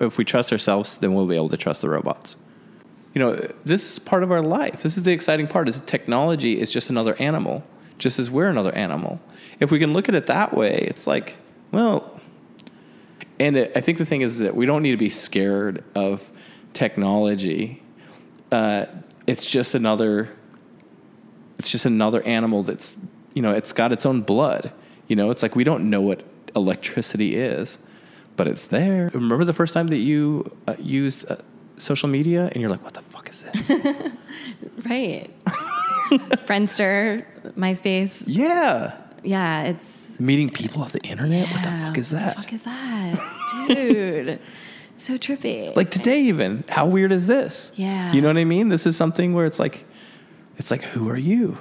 if 0.00 0.18
we 0.18 0.24
trust 0.24 0.50
ourselves, 0.50 0.98
then 0.98 1.14
we'll 1.14 1.26
be 1.26 1.36
able 1.36 1.50
to 1.50 1.56
trust 1.56 1.82
the 1.82 1.88
robots 1.88 2.36
you 3.14 3.20
know, 3.20 3.36
this 3.64 3.92
is 3.92 3.98
part 4.00 4.24
of 4.24 4.32
our 4.32 4.42
life. 4.42 4.82
This 4.82 4.96
is 4.96 5.04
the 5.04 5.12
exciting 5.12 5.46
part 5.46 5.68
is 5.68 5.78
technology 5.80 6.60
is 6.60 6.70
just 6.70 6.90
another 6.90 7.14
animal, 7.20 7.64
just 7.96 8.18
as 8.18 8.28
we're 8.28 8.48
another 8.48 8.72
animal. 8.72 9.20
If 9.60 9.70
we 9.70 9.78
can 9.78 9.92
look 9.92 10.08
at 10.08 10.16
it 10.16 10.26
that 10.26 10.52
way, 10.52 10.78
it's 10.90 11.06
like, 11.06 11.36
well, 11.70 12.20
and 13.38 13.56
it, 13.56 13.72
I 13.76 13.80
think 13.80 13.98
the 13.98 14.04
thing 14.06 14.20
is 14.20 14.38
that 14.40 14.54
we 14.54 14.66
don't 14.66 14.82
need 14.82 14.92
to 14.92 14.96
be 14.96 15.10
scared 15.10 15.82
of 15.94 16.30
technology. 16.72 17.82
Uh, 18.52 18.86
it's 19.26 19.44
just 19.46 19.74
another, 19.74 20.30
it's 21.58 21.70
just 21.70 21.84
another 21.86 22.22
animal 22.22 22.62
that's, 22.62 22.96
you 23.32 23.42
know, 23.42 23.52
it's 23.52 23.72
got 23.72 23.92
its 23.92 24.04
own 24.06 24.20
blood. 24.22 24.72
You 25.08 25.16
know, 25.16 25.30
it's 25.30 25.42
like 25.42 25.56
we 25.56 25.64
don't 25.64 25.88
know 25.90 26.00
what 26.00 26.22
electricity 26.54 27.36
is, 27.36 27.78
but 28.36 28.46
it's 28.46 28.66
there. 28.66 29.10
Remember 29.14 29.44
the 29.44 29.52
first 29.52 29.74
time 29.74 29.88
that 29.88 29.96
you 29.98 30.50
uh, 30.66 30.76
used 30.78 31.30
uh, 31.30 31.36
social 31.76 32.08
media 32.08 32.46
and 32.52 32.60
you're 32.60 32.70
like, 32.70 32.82
what 32.84 32.94
the 32.94 33.02
fuck 33.02 33.28
is 33.28 33.42
this? 33.42 33.70
Right. 34.86 35.30
Friendster, 36.46 37.24
MySpace. 37.56 38.24
yeah. 38.26 39.00
Yeah, 39.24 39.62
it's. 39.64 40.20
Meeting 40.20 40.48
people 40.50 40.82
off 40.82 40.92
the 40.92 41.00
internet? 41.02 41.50
What 41.50 41.62
the 41.64 41.70
fuck 41.70 41.98
is 41.98 42.12
what 42.12 42.20
that? 42.20 42.36
the 42.36 42.42
fuck 42.42 42.52
is 42.52 42.62
that? 42.62 43.66
Dude. 43.68 44.38
so 44.96 45.14
trippy. 45.18 45.74
like 45.74 45.90
today 45.90 46.20
even 46.20 46.62
how 46.68 46.86
weird 46.86 47.10
is 47.10 47.26
this 47.26 47.72
Yeah. 47.74 48.12
you 48.12 48.20
know 48.20 48.28
what 48.28 48.36
i 48.36 48.44
mean 48.44 48.68
this 48.68 48.86
is 48.86 48.96
something 48.96 49.32
where 49.34 49.44
it's 49.46 49.58
like 49.58 49.84
it's 50.56 50.70
like 50.70 50.82
who 50.82 51.08
are 51.08 51.16
you 51.18 51.58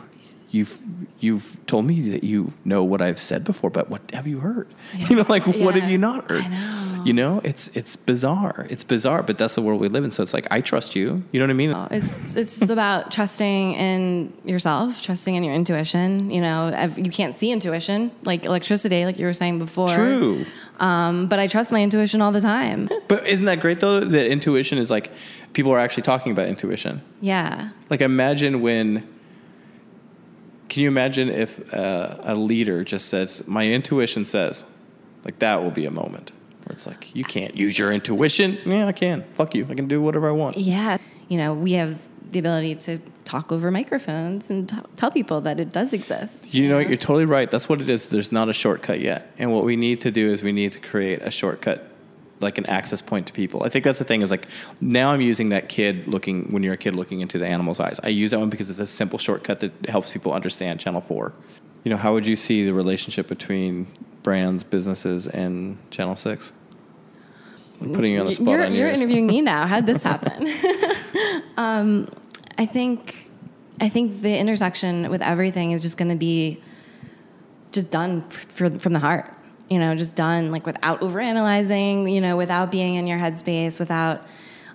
you've 0.52 0.78
you've 1.19 1.60
told 1.65 1.86
me 1.86 1.99
that 2.12 2.23
you 2.23 2.54
know 2.63 2.84
what 2.84 3.02
i've 3.02 3.17
said 3.19 3.43
before 3.43 3.71
but 3.71 3.89
what 3.89 4.02
have 4.13 4.28
you 4.28 4.39
heard 4.39 4.67
you 5.10 5.15
know 5.15 5.26
like 5.30 5.47
what 5.47 5.73
have 5.76 5.89
you 5.89 5.97
not 5.97 6.30
heard 6.30 6.43
I 6.43 6.47
know. 6.47 6.93
You 7.06 7.13
know 7.13 7.42
it's 7.44 7.68
it's 7.76 7.96
bizarre 7.96 8.66
it's 8.70 8.84
bizarre 8.84 9.22
but 9.24 9.38
that's 9.38 9.56
the 9.56 9.62
world 9.62 9.80
we 9.82 9.88
live 9.88 10.04
in 10.04 10.12
so 10.12 10.22
it's 10.24 10.34
like 10.34 10.48
i 10.52 10.60
trust 10.62 10.96
you 10.96 11.24
you 11.32 11.39
know 11.39 11.46
what 11.46 11.50
i 11.50 11.54
mean 11.54 11.72
It's 11.92 12.36
it's 12.36 12.60
just 12.60 12.72
about 12.72 13.12
trusting 13.12 13.74
in 13.74 14.34
yourself, 14.46 15.02
trusting 15.02 15.36
in 15.36 15.44
your 15.44 15.54
intuition. 15.54 16.30
You 16.30 16.42
know, 16.42 16.60
you 16.98 17.12
can't 17.12 17.36
see 17.36 17.52
intuition 17.52 18.12
like 18.24 18.46
electricity, 18.46 19.06
like 19.06 19.18
you 19.20 19.26
were 19.26 19.34
saying 19.34 19.60
before. 19.60 19.89
true 19.89 20.46
Um, 20.80 21.28
but 21.28 21.39
I 21.39 21.48
trust 21.48 21.72
my 21.72 21.82
intuition 21.82 22.22
all 22.22 22.32
the 22.32 22.42
time. 22.42 22.89
but 23.08 23.28
isn't 23.28 23.46
that 23.46 23.60
great 23.60 23.80
though 23.80 24.00
that 24.00 24.28
intuition 24.32 24.78
is 24.78 24.89
like 24.89 25.12
people 25.54 25.72
are 25.72 25.80
actually 25.80 26.04
talking 26.04 26.32
about 26.32 26.48
intuition 26.48 27.02
Yeah. 27.22 27.70
Like 27.89 28.02
imagine 28.02 28.62
when. 28.62 28.88
Can 30.70 30.82
you 30.84 30.88
imagine 30.89 31.30
if 31.30 31.52
uh, 31.74 32.16
a 32.22 32.34
leader 32.36 32.84
just 32.84 33.08
says, 33.08 33.48
"My 33.48 33.63
intuition 33.68 34.26
says," 34.26 34.66
like 35.24 35.38
that 35.39 35.62
will 35.63 35.72
be 35.72 35.86
a 35.86 35.92
moment. 35.92 36.32
Where 36.65 36.76
it's 36.76 36.88
like 36.88 37.15
you 37.15 37.23
can't 37.23 37.56
use 37.56 37.78
your 37.78 37.91
intuition. 37.91 38.58
Yeah, 38.65 38.88
I 38.88 38.91
can. 38.91 39.23
Fuck 39.34 39.56
you. 39.56 39.65
I 39.69 39.73
can 39.73 39.88
do 39.88 40.02
whatever 40.02 40.30
I 40.30 40.32
want. 40.32 40.58
Yeah. 40.58 40.97
You 41.28 41.38
know, 41.38 41.54
we 41.54 41.73
have 41.73 41.99
the 42.32 42.39
ability 42.39 42.76
to 42.76 42.99
talk 43.23 43.52
over 43.52 43.71
microphones 43.71 44.49
and 44.49 44.67
t- 44.67 44.76
tell 44.95 45.12
people 45.12 45.41
that 45.41 45.60
it 45.60 45.71
does 45.71 45.93
exist. 45.93 46.54
You 46.54 46.67
know, 46.67 46.80
you're 46.80 46.97
totally 46.97 47.26
right. 47.26 47.49
That's 47.49 47.69
what 47.69 47.82
it 47.82 47.89
is. 47.89 48.10
There's 48.10 48.32
not 48.32 48.49
a 48.49 48.54
shortcut 48.54 48.99
yet. 48.99 49.32
And 49.38 49.52
what 49.52 49.63
we 49.63 49.76
need 49.76 50.02
to 50.02 50.12
do 50.12 50.28
is 50.28 50.43
we 50.43 50.52
need 50.52 50.71
to 50.73 50.80
create 50.80 51.21
a 51.21 51.32
shortcut, 51.32 51.88
like 52.39 52.58
an 52.58 52.65
access 52.65 53.02
point 53.02 53.28
to 53.28 53.34
people. 53.34 53.63
I 53.63 53.69
think 53.69 53.86
that's 53.86 53.99
the 53.99 54.06
thing 54.06 54.21
is 54.21 54.32
like 54.32 54.47
now 54.82 55.12
I'm 55.12 55.21
using 55.21 55.49
that 55.49 55.69
kid 55.69 56.08
looking, 56.08 56.52
when 56.52 56.63
you're 56.63 56.73
a 56.73 56.78
kid 56.78 56.95
looking 56.95 57.21
into 57.21 57.38
the 57.38 57.47
animal's 57.47 57.80
eyes. 57.80 57.99
I 58.04 58.10
use 58.10 58.32
that 58.32 58.39
one 58.39 58.49
because 58.49 58.69
it's 58.69 58.80
a 58.80 58.88
simple 58.88 59.19
shortcut 59.19 59.62
that 59.62 59.71
helps 59.88 60.12
people 60.12 60.34
understand 60.34 60.80
Channel 60.80 61.02
4. 61.02 61.34
You 61.84 61.91
know, 61.91 61.97
how 61.97 62.13
would 62.13 62.26
you 62.26 62.36
see 62.36 62.65
the 62.65 62.73
relationship 62.73 63.28
between 63.28 63.88
brands, 64.24 64.64
businesses, 64.64 65.28
and 65.28 65.78
Channel 65.92 66.16
6? 66.16 66.52
I'm 67.82 67.94
putting 67.94 68.14
you 68.14 68.22
on 68.22 68.28
the 68.28 68.32
spot. 68.32 68.48
You're, 68.48 68.68
you're 68.68 68.88
interviewing 68.88 69.28
me 69.28 69.42
now. 69.52 69.68
How'd 69.68 69.86
this 69.86 70.04
happen? 70.04 70.48
um, 71.58 72.08
I 72.58 72.66
think 72.66 73.30
I 73.82 73.90
think 73.90 74.22
the 74.22 74.38
intersection 74.38 75.10
with 75.10 75.22
everything 75.22 75.72
is 75.72 75.82
just 75.82 75.98
going 75.98 76.10
to 76.10 76.16
be 76.16 76.62
just 77.72 77.90
done 77.90 78.30
for, 78.30 78.70
from 78.80 78.94
the 78.94 79.00
heart. 79.00 79.34
You 79.70 79.80
know, 79.80 79.96
just 79.96 80.16
done 80.16 80.52
like 80.52 80.66
without 80.66 81.02
overanalyzing. 81.02 82.12
You 82.12 82.22
know, 82.22 82.38
without 82.38 82.72
being 82.72 82.96
in 82.96 83.08
your 83.08 83.20
headspace. 83.20 83.80
Without. 83.80 84.26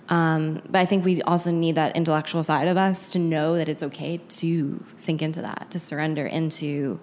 Um, 0.09 0.61
but 0.65 0.79
I 0.79 0.85
think 0.85 1.05
we 1.05 1.21
also 1.21 1.51
need 1.51 1.75
that 1.75 1.95
intellectual 1.95 2.43
side 2.43 2.67
of 2.67 2.77
us 2.77 3.11
to 3.11 3.19
know 3.19 3.55
that 3.57 3.69
it's 3.69 3.83
okay 3.83 4.17
to 4.17 4.83
sink 4.95 5.21
into 5.21 5.41
that, 5.43 5.67
to 5.69 5.77
surrender 5.77 6.25
into 6.25 6.99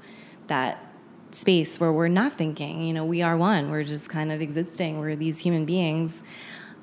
that 0.49 0.86
space 1.31 1.81
where 1.81 1.93
we're 1.93 2.09
not 2.09 2.35
thinking. 2.35 2.81
You 2.81 2.95
know, 2.95 3.05
we 3.05 3.23
are 3.23 3.37
one. 3.37 3.71
We're 3.71 3.83
just 3.83 4.09
kind 4.09 4.33
of 4.33 4.41
existing. 4.41 5.01
We're 5.01 5.17
these 5.17 5.39
human 5.39 5.65
beings 5.65 6.23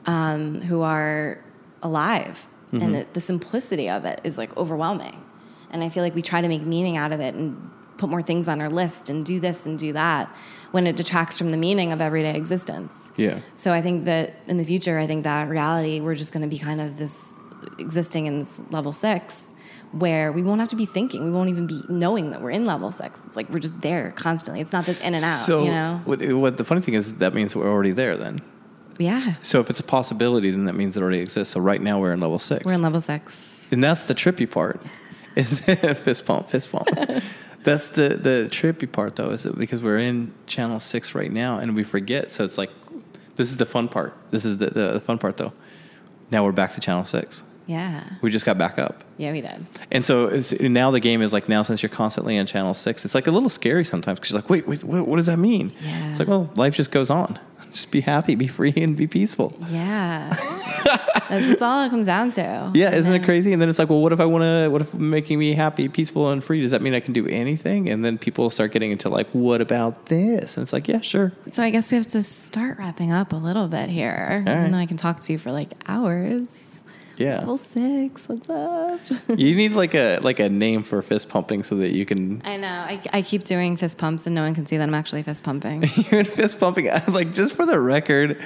um, 0.05 0.61
who 0.61 0.81
are 0.81 1.39
alive, 1.81 2.47
and 2.71 2.95
it, 2.95 3.13
the 3.13 3.21
simplicity 3.21 3.89
of 3.89 4.05
it 4.05 4.19
is 4.23 4.37
like 4.37 4.55
overwhelming. 4.57 5.23
And 5.69 5.83
I 5.83 5.89
feel 5.89 6.03
like 6.03 6.15
we 6.15 6.21
try 6.21 6.41
to 6.41 6.47
make 6.47 6.61
meaning 6.61 6.97
out 6.97 7.11
of 7.11 7.19
it 7.19 7.35
and 7.35 7.69
put 7.97 8.09
more 8.09 8.21
things 8.21 8.47
on 8.47 8.61
our 8.61 8.69
list 8.69 9.09
and 9.09 9.25
do 9.25 9.39
this 9.39 9.65
and 9.65 9.77
do 9.77 9.93
that 9.93 10.27
when 10.71 10.87
it 10.87 10.95
detracts 10.95 11.37
from 11.37 11.49
the 11.49 11.57
meaning 11.57 11.91
of 11.91 12.01
everyday 12.01 12.35
existence. 12.35 13.11
Yeah. 13.15 13.39
So 13.55 13.71
I 13.71 13.81
think 13.81 14.05
that 14.05 14.33
in 14.47 14.57
the 14.57 14.63
future, 14.63 14.97
I 14.97 15.05
think 15.05 15.23
that 15.23 15.47
reality, 15.49 15.99
we're 15.99 16.15
just 16.15 16.33
going 16.33 16.41
to 16.41 16.49
be 16.49 16.57
kind 16.57 16.81
of 16.81 16.97
this 16.97 17.33
existing 17.77 18.25
in 18.25 18.39
this 18.39 18.59
level 18.71 18.91
six 18.91 19.52
where 19.93 20.31
we 20.31 20.43
won't 20.43 20.59
have 20.59 20.69
to 20.69 20.75
be 20.75 20.85
thinking. 20.85 21.23
We 21.25 21.31
won't 21.31 21.49
even 21.49 21.67
be 21.67 21.81
knowing 21.87 22.31
that 22.31 22.41
we're 22.41 22.51
in 22.51 22.65
level 22.65 22.91
six. 22.91 23.23
It's 23.25 23.35
like 23.37 23.49
we're 23.49 23.59
just 23.59 23.79
there 23.81 24.11
constantly. 24.15 24.59
It's 24.59 24.73
not 24.73 24.85
this 24.85 24.99
in 25.01 25.13
and 25.15 25.23
out, 25.23 25.37
So, 25.37 25.63
you 25.63 25.71
know? 25.71 26.01
what, 26.05 26.21
what 26.33 26.57
the 26.57 26.63
funny 26.63 26.81
thing 26.81 26.95
is, 26.95 27.15
that 27.15 27.33
means 27.33 27.55
we're 27.55 27.69
already 27.69 27.91
there 27.91 28.17
then. 28.17 28.41
Yeah. 28.97 29.35
So 29.41 29.59
if 29.59 29.69
it's 29.69 29.79
a 29.79 29.83
possibility, 29.83 30.51
then 30.51 30.65
that 30.65 30.73
means 30.73 30.97
it 30.97 31.01
already 31.01 31.19
exists. 31.19 31.53
So 31.53 31.59
right 31.59 31.81
now 31.81 31.99
we're 31.99 32.13
in 32.13 32.19
level 32.19 32.39
six. 32.39 32.65
We're 32.65 32.73
in 32.73 32.81
level 32.81 33.01
six. 33.01 33.71
and 33.71 33.83
that's 33.83 34.05
the 34.05 34.13
trippy 34.15 34.49
part. 34.49 34.81
Is 35.35 35.61
fist 35.61 36.27
pump, 36.27 36.47
fist 36.49 36.71
pump. 36.71 36.87
that's 37.63 37.89
the 37.89 38.09
the 38.09 38.47
trippy 38.51 38.91
part 38.91 39.15
though, 39.15 39.31
is 39.31 39.41
that 39.43 39.57
because 39.57 39.81
we're 39.81 39.97
in 39.97 40.31
channel 40.45 40.79
six 40.79 41.15
right 41.15 41.31
now 41.31 41.57
and 41.57 41.75
we 41.75 41.83
forget. 41.83 42.31
So 42.31 42.43
it's 42.43 42.59
like 42.59 42.69
this 43.35 43.49
is 43.49 43.57
the 43.57 43.65
fun 43.65 43.87
part. 43.87 44.15
This 44.29 44.45
is 44.45 44.59
the, 44.59 44.67
the, 44.67 44.91
the 44.93 44.99
fun 44.99 45.17
part 45.17 45.37
though. 45.37 45.51
Now 46.29 46.43
we're 46.45 46.51
back 46.51 46.73
to 46.73 46.79
channel 46.79 47.03
six. 47.03 47.43
Yeah. 47.65 48.03
We 48.21 48.29
just 48.29 48.45
got 48.45 48.57
back 48.57 48.77
up. 48.77 49.03
Yeah, 49.17 49.31
we 49.31 49.41
did. 49.41 49.65
And 49.91 50.03
so 50.05 50.39
now 50.59 50.91
the 50.91 50.99
game 50.99 51.21
is 51.21 51.33
like 51.33 51.47
now 51.47 51.61
since 51.61 51.81
you're 51.81 51.89
constantly 51.89 52.37
on 52.37 52.45
channel 52.45 52.73
six, 52.73 53.05
it's 53.05 53.15
like 53.15 53.27
a 53.27 53.31
little 53.31 53.49
scary 53.49 53.85
sometimes 53.85 54.19
because 54.19 54.31
you're 54.31 54.41
like, 54.41 54.49
wait, 54.49 54.67
wait, 54.67 54.83
what, 54.83 55.07
what 55.07 55.15
does 55.17 55.27
that 55.27 55.37
mean? 55.37 55.71
Yeah. 55.81 56.09
It's 56.09 56.19
like, 56.19 56.27
well, 56.27 56.49
life 56.55 56.75
just 56.75 56.91
goes 56.91 57.09
on. 57.09 57.39
Just 57.71 57.89
be 57.89 58.01
happy, 58.01 58.35
be 58.35 58.45
free, 58.45 58.73
and 58.77 58.95
be 58.95 59.07
peaceful. 59.07 59.57
Yeah. 59.69 60.29
that's, 60.83 61.47
that's 61.47 61.61
all 61.63 61.83
it 61.83 61.89
comes 61.89 62.05
down 62.05 62.29
to. 62.31 62.71
Yeah, 62.75 62.93
isn't 62.93 63.11
it 63.11 63.23
crazy? 63.23 63.51
And 63.51 63.59
then 63.59 63.67
it's 63.67 63.79
like, 63.79 63.89
well, 63.89 63.99
what 63.99 64.13
if 64.13 64.19
I 64.19 64.25
want 64.25 64.43
to? 64.43 64.67
What 64.69 64.81
if 64.83 64.93
making 64.93 65.39
me 65.39 65.53
happy, 65.53 65.89
peaceful, 65.89 66.29
and 66.29 66.43
free? 66.43 66.61
Does 66.61 66.69
that 66.69 66.83
mean 66.83 66.93
I 66.93 66.99
can 66.99 67.13
do 67.13 67.25
anything? 67.27 67.89
And 67.89 68.05
then 68.05 68.19
people 68.19 68.51
start 68.51 68.73
getting 68.73 68.91
into 68.91 69.09
like, 69.09 69.27
what 69.31 69.59
about 69.59 70.05
this? 70.05 70.55
And 70.55 70.61
it's 70.61 70.73
like, 70.73 70.87
yeah, 70.87 71.01
sure. 71.01 71.31
So 71.51 71.63
I 71.63 71.71
guess 71.71 71.91
we 71.91 71.97
have 71.97 72.05
to 72.07 72.21
start 72.21 72.77
wrapping 72.77 73.11
up 73.11 73.33
a 73.33 73.37
little 73.37 73.67
bit 73.67 73.89
here. 73.89 74.43
right. 74.45 74.59
Even 74.59 74.71
though 74.71 74.77
I 74.77 74.85
can 74.85 74.97
talk 74.97 75.21
to 75.21 75.31
you 75.31 75.39
for 75.39 75.51
like 75.51 75.71
hours. 75.87 76.72
Yeah, 77.15 77.39
Level 77.39 77.57
six, 77.57 78.27
what's 78.27 78.49
up? 78.49 78.99
you 79.37 79.55
need 79.55 79.73
like 79.73 79.93
a 79.93 80.17
like 80.19 80.39
a 80.39 80.49
name 80.49 80.81
for 80.81 81.01
fist 81.01 81.29
pumping 81.29 81.61
so 81.61 81.75
that 81.75 81.91
you 81.91 82.05
can. 82.05 82.41
I 82.43 82.57
know. 82.57 82.67
I, 82.67 83.01
I 83.11 83.21
keep 83.21 83.43
doing 83.43 83.77
fist 83.77 83.99
pumps 83.99 84.25
and 84.25 84.33
no 84.33 84.41
one 84.41 84.55
can 84.55 84.65
see 84.65 84.77
that 84.77 84.87
I'm 84.87 84.95
actually 84.95 85.21
fist 85.21 85.43
pumping. 85.43 85.83
You're 86.11 86.23
fist 86.25 86.59
pumping, 86.59 86.85
like 87.07 87.33
just 87.33 87.53
for 87.55 87.65
the 87.67 87.79
record, 87.79 88.41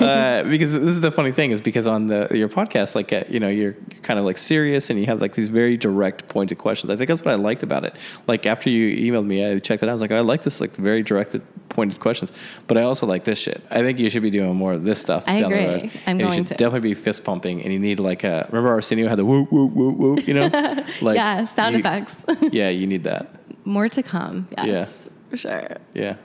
uh, 0.00 0.42
because 0.44 0.72
this 0.72 0.82
is 0.82 1.00
the 1.00 1.10
funny 1.10 1.32
thing 1.32 1.50
is 1.50 1.60
because 1.62 1.86
on 1.86 2.08
the 2.08 2.28
your 2.32 2.48
podcast, 2.50 2.94
like 2.94 3.10
uh, 3.12 3.24
you 3.28 3.40
know, 3.40 3.48
you're, 3.48 3.74
kind 4.02 4.18
of 4.18 4.24
like 4.24 4.38
serious 4.38 4.90
and 4.90 4.98
you 4.98 5.06
have 5.06 5.20
like 5.20 5.34
these 5.34 5.48
very 5.48 5.76
direct, 5.76 6.28
pointed 6.28 6.58
questions. 6.58 6.90
I 6.90 6.96
think 6.96 7.08
that's 7.08 7.24
what 7.24 7.32
I 7.32 7.36
liked 7.36 7.62
about 7.62 7.84
it. 7.84 7.94
Like 8.26 8.44
after 8.44 8.68
you 8.68 9.12
emailed 9.12 9.26
me, 9.26 9.44
I 9.46 9.58
checked 9.60 9.82
it 9.82 9.86
out. 9.86 9.90
I 9.90 9.92
was 9.92 10.02
like, 10.02 10.10
I 10.12 10.20
like 10.20 10.42
this, 10.42 10.60
like 10.60 10.74
very 10.76 11.02
directed, 11.02 11.42
pointed 11.68 12.00
questions. 12.00 12.32
But 12.66 12.76
I 12.76 12.82
also 12.82 13.06
like 13.06 13.24
this 13.24 13.38
shit. 13.38 13.62
I 13.70 13.82
think 13.82 13.98
you 13.98 14.10
should 14.10 14.22
be 14.22 14.30
doing 14.30 14.54
more 14.56 14.72
of 14.72 14.84
this 14.84 14.98
stuff. 15.00 15.24
I 15.26 15.36
agree. 15.36 15.56
I'm 15.58 15.90
And 16.06 16.18
going 16.18 16.30
you 16.32 16.36
should 16.38 16.46
to. 16.48 16.54
definitely 16.54 16.90
be 16.90 16.94
fist 16.94 17.24
pumping, 17.24 17.62
and 17.62 17.72
you 17.72 17.78
need 17.78 18.00
like 18.00 18.09
a. 18.24 18.46
Remember 18.50 18.68
Arsenio 18.70 19.08
had 19.08 19.18
the 19.18 19.24
woo 19.24 19.46
woo 19.50 19.66
woo 19.66 19.90
woo. 19.90 20.16
You 20.26 20.34
know, 20.34 20.46
like 21.02 21.16
yeah, 21.16 21.44
sound 21.46 21.74
you- 21.74 21.80
effects. 21.80 22.16
Yeah, 22.52 22.68
you 22.68 22.86
need 22.86 23.04
that. 23.04 23.30
More 23.64 23.88
to 23.88 24.02
come. 24.02 24.48
Yes, 24.64 25.08
for 25.30 25.36
sure. 25.36 25.76
Yeah. 25.94 26.16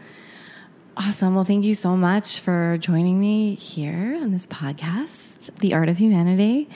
Awesome. 0.97 1.35
Well, 1.35 1.43
thank 1.43 1.65
you 1.65 1.75
so 1.75 1.97
much 1.97 2.39
for 2.39 2.77
joining 2.79 3.19
me 3.19 3.55
here 3.55 4.17
on 4.21 4.31
this 4.31 4.47
podcast, 4.47 5.53
The 5.59 5.73
Art 5.73 5.89
of 5.89 5.97
Humanity. 5.97 6.69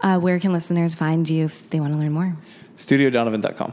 Uh, 0.00 0.18
where 0.18 0.38
can 0.40 0.52
listeners 0.52 0.94
find 0.94 1.28
you 1.28 1.44
if 1.44 1.68
they 1.70 1.78
want 1.80 1.92
to 1.92 1.98
learn 1.98 2.12
more? 2.12 2.34
studiodonovan.com 2.76 3.72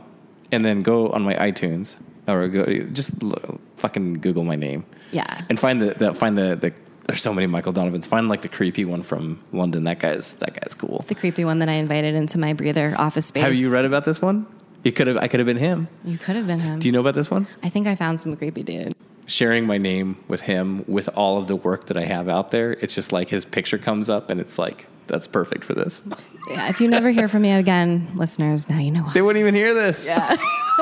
and 0.52 0.64
then 0.66 0.82
go 0.84 1.10
on 1.10 1.22
my 1.24 1.36
iTunes 1.36 1.96
or 2.28 2.48
go 2.48 2.66
just 2.92 3.22
look, 3.24 3.60
fucking 3.78 4.16
Google 4.16 4.44
my 4.44 4.56
name 4.56 4.86
Yeah. 5.12 5.42
and 5.50 5.60
find 5.60 5.82
the, 5.82 5.94
the 5.94 6.14
find 6.14 6.38
the, 6.38 6.56
the 6.56 6.74
there's 7.06 7.22
so 7.22 7.34
many 7.34 7.48
Michael 7.48 7.74
Donovans. 7.74 8.08
Find 8.08 8.30
like 8.30 8.42
the 8.42 8.50
creepy 8.50 8.86
one 8.86 9.04
from 9.04 9.42
London. 9.52 9.84
That 9.84 10.00
guy's 10.00 10.36
that 10.36 10.60
guy's 10.60 10.74
cool. 10.74 11.04
The 11.08 11.16
creepy 11.16 11.46
one 11.46 11.60
that 11.60 11.70
I 11.70 11.74
invited 11.74 12.16
into 12.16 12.38
my 12.38 12.54
breather 12.54 12.96
office 12.98 13.28
space. 13.28 13.44
Have 13.44 13.56
you 13.56 13.70
read 13.70 13.86
about 13.86 14.06
this 14.06 14.22
one? 14.22 14.46
You 14.84 14.92
could 14.92 15.08
have 15.08 15.18
I 15.18 15.28
could 15.28 15.40
have 15.40 15.48
been 15.48 15.58
him. 15.58 15.88
You 16.04 16.18
could 16.18 16.36
have 16.36 16.48
been 16.48 16.60
him. 16.60 16.80
Do 16.80 16.88
you 16.88 16.92
know 16.92 17.02
about 17.02 17.16
this 17.16 17.30
one? 17.30 17.48
I 17.62 17.70
think 17.70 17.88
I 17.88 17.96
found 17.96 18.22
some 18.22 18.36
creepy 18.36 18.64
dude. 18.64 18.96
Sharing 19.26 19.66
my 19.66 19.78
name 19.78 20.18
with 20.28 20.42
him 20.42 20.84
with 20.88 21.10
all 21.16 21.38
of 21.38 21.48
the 21.48 21.56
work 21.56 21.86
that 21.88 21.98
I 21.98 22.06
have 22.06 22.28
out 22.28 22.52
there. 22.52 22.74
It's 22.74 22.94
just 22.94 23.14
like 23.14 23.30
his 23.30 23.46
picture 23.46 23.78
comes 23.78 24.10
up 24.10 24.30
and 24.30 24.40
it's 24.40 24.58
like 24.58 24.88
that's 25.08 25.28
perfect 25.28 25.64
for 25.64 25.74
this. 25.74 26.02
Yeah, 26.50 26.70
if 26.70 26.82
you 26.82 26.90
never 26.90 27.10
hear 27.10 27.28
from 27.28 27.42
me 27.42 27.52
again, 27.52 28.10
listeners, 28.16 28.70
now 28.70 28.80
you 28.80 28.92
know 28.92 29.04
why. 29.04 29.14
They 29.14 29.22
wouldn't 29.22 29.42
even 29.42 29.56
hear 29.56 29.74
this. 29.74 30.08
Yeah. 30.08 30.38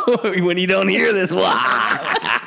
when 0.24 0.58
you 0.58 0.68
don't 0.68 0.88
hear 0.88 1.14
this, 1.14 1.32
wah! 1.32 2.40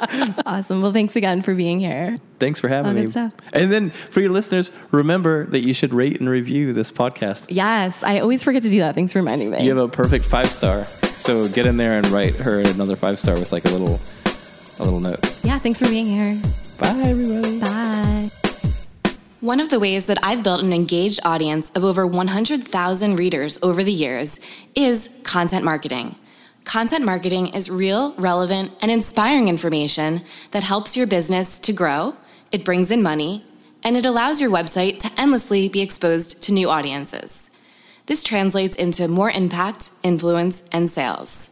awesome. 0.46 0.82
Well, 0.82 0.92
thanks 0.92 1.16
again 1.16 1.42
for 1.42 1.54
being 1.54 1.80
here. 1.80 2.16
Thanks 2.38 2.58
for 2.60 2.68
having 2.68 2.88
All 2.90 2.94
good 2.94 3.04
me. 3.06 3.10
stuff. 3.10 3.32
And 3.52 3.70
then 3.70 3.90
for 3.90 4.20
your 4.20 4.30
listeners, 4.30 4.70
remember 4.90 5.46
that 5.46 5.60
you 5.60 5.74
should 5.74 5.92
rate 5.92 6.18
and 6.20 6.28
review 6.28 6.72
this 6.72 6.90
podcast. 6.90 7.46
Yes, 7.50 8.02
I 8.02 8.20
always 8.20 8.42
forget 8.42 8.62
to 8.62 8.70
do 8.70 8.78
that. 8.80 8.94
Thanks 8.94 9.12
for 9.12 9.18
reminding 9.18 9.50
me. 9.50 9.62
You 9.64 9.76
have 9.76 9.84
a 9.84 9.88
perfect 9.88 10.24
five 10.24 10.50
star, 10.50 10.84
so 11.14 11.48
get 11.48 11.66
in 11.66 11.76
there 11.76 11.98
and 11.98 12.06
write 12.08 12.34
her 12.36 12.60
another 12.60 12.96
five 12.96 13.18
star 13.20 13.34
with 13.34 13.52
like 13.52 13.64
a 13.66 13.70
little, 13.70 14.00
a 14.78 14.84
little 14.84 15.00
note. 15.00 15.34
yeah, 15.44 15.58
thanks 15.58 15.78
for 15.78 15.86
being 15.88 16.06
here. 16.06 16.40
Bye, 16.78 16.88
everybody. 17.04 17.60
Bye. 17.60 18.30
One 19.40 19.60
of 19.60 19.70
the 19.70 19.80
ways 19.80 20.04
that 20.06 20.18
I've 20.22 20.42
built 20.42 20.62
an 20.62 20.72
engaged 20.74 21.20
audience 21.24 21.70
of 21.74 21.82
over 21.82 22.06
100,000 22.06 23.16
readers 23.16 23.58
over 23.62 23.82
the 23.82 23.92
years 23.92 24.38
is 24.74 25.08
content 25.22 25.64
marketing. 25.64 26.14
Content 26.64 27.04
marketing 27.04 27.48
is 27.48 27.70
real, 27.70 28.14
relevant, 28.14 28.76
and 28.80 28.90
inspiring 28.90 29.48
information 29.48 30.22
that 30.52 30.62
helps 30.62 30.96
your 30.96 31.06
business 31.06 31.58
to 31.58 31.72
grow, 31.72 32.14
it 32.52 32.64
brings 32.64 32.90
in 32.90 33.02
money, 33.02 33.44
and 33.82 33.96
it 33.96 34.06
allows 34.06 34.40
your 34.40 34.50
website 34.50 35.00
to 35.00 35.10
endlessly 35.20 35.68
be 35.68 35.80
exposed 35.80 36.42
to 36.42 36.52
new 36.52 36.68
audiences. 36.68 37.50
This 38.06 38.22
translates 38.22 38.76
into 38.76 39.08
more 39.08 39.30
impact, 39.30 39.90
influence, 40.02 40.62
and 40.70 40.90
sales. 40.90 41.50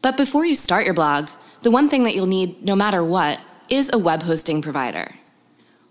But 0.00 0.16
before 0.16 0.46
you 0.46 0.54
start 0.54 0.84
your 0.84 0.94
blog, 0.94 1.28
the 1.62 1.70
one 1.70 1.88
thing 1.88 2.04
that 2.04 2.14
you'll 2.14 2.26
need 2.26 2.64
no 2.64 2.74
matter 2.74 3.04
what 3.04 3.40
is 3.68 3.90
a 3.92 3.98
web 3.98 4.22
hosting 4.22 4.62
provider. 4.62 5.14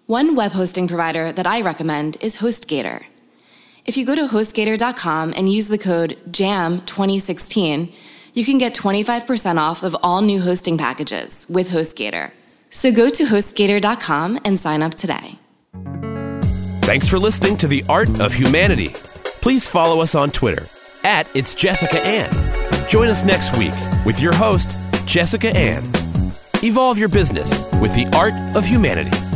One 0.07 0.35
web 0.35 0.51
hosting 0.51 0.87
provider 0.87 1.31
that 1.31 1.47
I 1.47 1.61
recommend 1.61 2.17
is 2.21 2.37
HostGator. 2.37 3.03
If 3.85 3.97
you 3.97 4.05
go 4.05 4.15
to 4.15 4.27
HostGator.com 4.27 5.33
and 5.35 5.49
use 5.49 5.67
the 5.67 5.77
code 5.77 6.17
JAM2016, 6.29 7.93
you 8.33 8.45
can 8.45 8.57
get 8.57 8.73
25% 8.73 9.57
off 9.57 9.83
of 9.83 9.95
all 10.03 10.21
new 10.21 10.41
hosting 10.41 10.77
packages 10.77 11.45
with 11.49 11.69
HostGator. 11.69 12.31
So 12.69 12.91
go 12.91 13.09
to 13.09 13.25
HostGator.com 13.25 14.39
and 14.45 14.59
sign 14.59 14.81
up 14.81 14.95
today. 14.95 15.37
Thanks 16.83 17.07
for 17.07 17.19
listening 17.19 17.57
to 17.57 17.67
The 17.67 17.83
Art 17.87 18.19
of 18.19 18.33
Humanity. 18.33 18.89
Please 19.41 19.67
follow 19.67 20.01
us 20.01 20.15
on 20.15 20.31
Twitter 20.31 20.65
at 21.03 21.27
It's 21.35 21.55
Jessica 21.55 21.99
Ann. 22.01 22.87
Join 22.87 23.09
us 23.09 23.23
next 23.23 23.57
week 23.57 23.73
with 24.05 24.19
your 24.19 24.33
host, 24.33 24.77
Jessica 25.05 25.55
Ann. 25.55 25.83
Evolve 26.63 26.97
your 26.97 27.09
business 27.09 27.59
with 27.81 27.93
the 27.95 28.09
art 28.13 28.33
of 28.55 28.65
humanity. 28.65 29.30